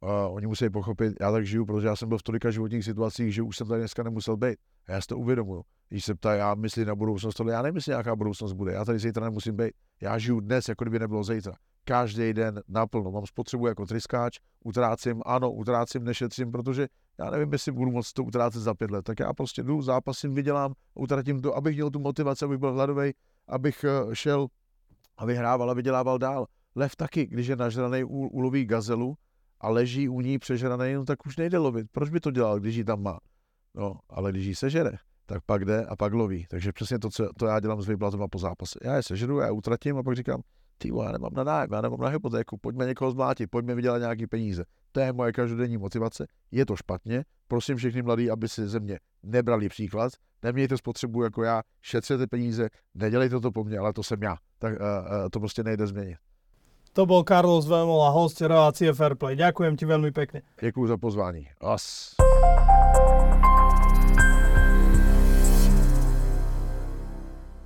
uh, 0.02 0.34
oni 0.34 0.46
musí 0.46 0.70
pochopit, 0.70 1.14
já 1.20 1.32
tak 1.32 1.46
žiju, 1.46 1.66
protože 1.66 1.86
já 1.86 1.96
jsem 1.96 2.08
byl 2.08 2.18
v 2.18 2.22
tolika 2.22 2.50
životních 2.50 2.84
situacích, 2.84 3.34
že 3.34 3.42
už 3.42 3.56
jsem 3.56 3.68
tady 3.68 3.80
dneska 3.80 4.02
nemusel 4.02 4.36
být. 4.36 4.58
A 4.86 4.92
já 4.92 5.00
si 5.00 5.06
to 5.06 5.18
uvědomuju. 5.18 5.62
Když 5.88 6.04
se 6.04 6.14
ptá, 6.14 6.34
já 6.34 6.54
myslím 6.54 6.86
na 6.86 6.94
budoucnost, 6.94 7.40
ale 7.40 7.52
já 7.52 7.62
nemyslím, 7.62 7.92
jaká 7.92 8.16
budoucnost 8.16 8.52
bude. 8.52 8.72
Já 8.72 8.84
tady 8.84 8.98
zítra 8.98 9.24
nemusím 9.24 9.56
být. 9.56 9.72
Já 10.00 10.18
žiju 10.18 10.40
dnes, 10.40 10.68
jako 10.68 10.84
kdyby 10.84 10.98
nebylo 10.98 11.24
zítra. 11.24 11.52
Každý 11.84 12.32
den 12.32 12.62
naplno. 12.68 13.10
Mám 13.10 13.26
spotřebu 13.26 13.66
jako 13.66 13.86
tryskáč, 13.86 14.38
utrácím, 14.64 15.22
ano, 15.26 15.52
utrácím, 15.52 16.04
nešetřím, 16.04 16.52
protože 16.52 16.88
já 17.18 17.30
nevím, 17.30 17.52
jestli 17.52 17.72
budu 17.72 17.90
moct 17.90 18.12
to 18.12 18.24
utrácet 18.24 18.62
za 18.62 18.74
pět 18.74 18.90
let. 18.90 19.02
Tak 19.02 19.20
já 19.20 19.32
prostě 19.32 19.62
jdu, 19.62 19.82
zápasím, 19.82 20.34
vydělám, 20.34 20.72
utratím 20.94 21.40
to, 21.40 21.56
abych 21.56 21.74
měl 21.74 21.90
tu 21.90 21.98
motivaci, 21.98 22.44
abych 22.44 22.58
byl 22.58 22.72
hladový, 22.72 23.12
abych 23.48 23.84
eh, 23.84 24.14
šel 24.14 24.46
a 25.16 25.26
vyhrával 25.26 25.70
a 25.70 25.74
vydělával 25.74 26.18
dál. 26.18 26.46
Lev 26.74 26.96
taky, 26.96 27.26
když 27.26 27.46
je 27.46 27.56
nažraný, 27.56 28.04
uloví 28.04 28.64
gazelu 28.64 29.16
a 29.62 29.68
leží 29.68 30.08
u 30.08 30.20
ní 30.20 30.38
přežraný, 30.38 30.94
no 30.94 31.04
tak 31.04 31.26
už 31.26 31.36
nejde 31.36 31.58
lovit. 31.58 31.86
Proč 31.92 32.10
by 32.10 32.20
to 32.20 32.30
dělal, 32.30 32.60
když 32.60 32.76
ji 32.76 32.84
tam 32.84 33.02
má? 33.02 33.18
No, 33.74 33.98
ale 34.10 34.32
když 34.32 34.46
ji 34.46 34.54
sežere, 34.54 34.92
tak 35.26 35.42
pak 35.46 35.64
jde 35.64 35.86
a 35.86 35.96
pak 35.96 36.12
loví. 36.12 36.46
Takže 36.50 36.72
přesně 36.72 36.98
to, 36.98 37.10
co 37.10 37.28
to 37.38 37.46
já 37.46 37.60
dělám 37.60 37.82
s 37.82 37.86
vyplatama 37.86 38.28
po 38.28 38.38
zápase. 38.38 38.78
Já 38.82 38.96
je 38.96 39.02
sežeru, 39.02 39.38
já 39.38 39.46
je 39.46 39.52
utratím 39.52 39.96
a 39.96 40.02
pak 40.02 40.16
říkám, 40.16 40.42
ty 40.78 40.88
já 40.88 41.12
nemám 41.12 41.30
na 41.34 41.44
nájem, 41.44 41.72
já 41.72 41.80
nemám 41.80 42.00
na 42.00 42.08
hypotéku, 42.08 42.56
pojďme 42.56 42.86
někoho 42.86 43.10
zmlátit, 43.10 43.50
pojďme 43.50 43.74
vydělat 43.74 43.98
nějaký 43.98 44.26
peníze. 44.26 44.64
To 44.92 45.00
je 45.00 45.12
moje 45.12 45.32
každodenní 45.32 45.78
motivace. 45.78 46.26
Je 46.50 46.66
to 46.66 46.76
špatně. 46.76 47.24
Prosím 47.48 47.76
všechny 47.76 48.02
mladí, 48.02 48.30
aby 48.30 48.48
si 48.48 48.68
ze 48.68 48.80
mě 48.80 48.98
nebrali 49.22 49.68
příklad. 49.68 50.12
Nemějte 50.42 50.76
spotřebu 50.76 51.22
jako 51.22 51.42
já, 51.42 51.62
šetřete 51.82 52.26
peníze, 52.26 52.68
nedělejte 52.94 53.40
to 53.40 53.52
po 53.52 53.64
mně, 53.64 53.78
ale 53.78 53.92
to 53.92 54.02
jsem 54.02 54.22
já. 54.22 54.36
Tak 54.58 54.72
uh, 54.72 54.78
uh, 54.80 55.28
to 55.30 55.40
prostě 55.40 55.62
nejde 55.62 55.86
změnit. 55.86 56.16
To 56.92 57.08
bol 57.08 57.24
Carlos 57.24 57.64
Vemola, 57.64 58.12
host 58.12 58.44
relácie 58.44 58.92
Fairplay. 58.92 59.32
Ďakujem 59.32 59.80
ti 59.80 59.84
veľmi 59.88 60.12
pekne. 60.12 60.44
Ďakujem 60.60 60.86
za 60.92 60.98
pozvání. 61.00 61.48
As. 61.64 62.12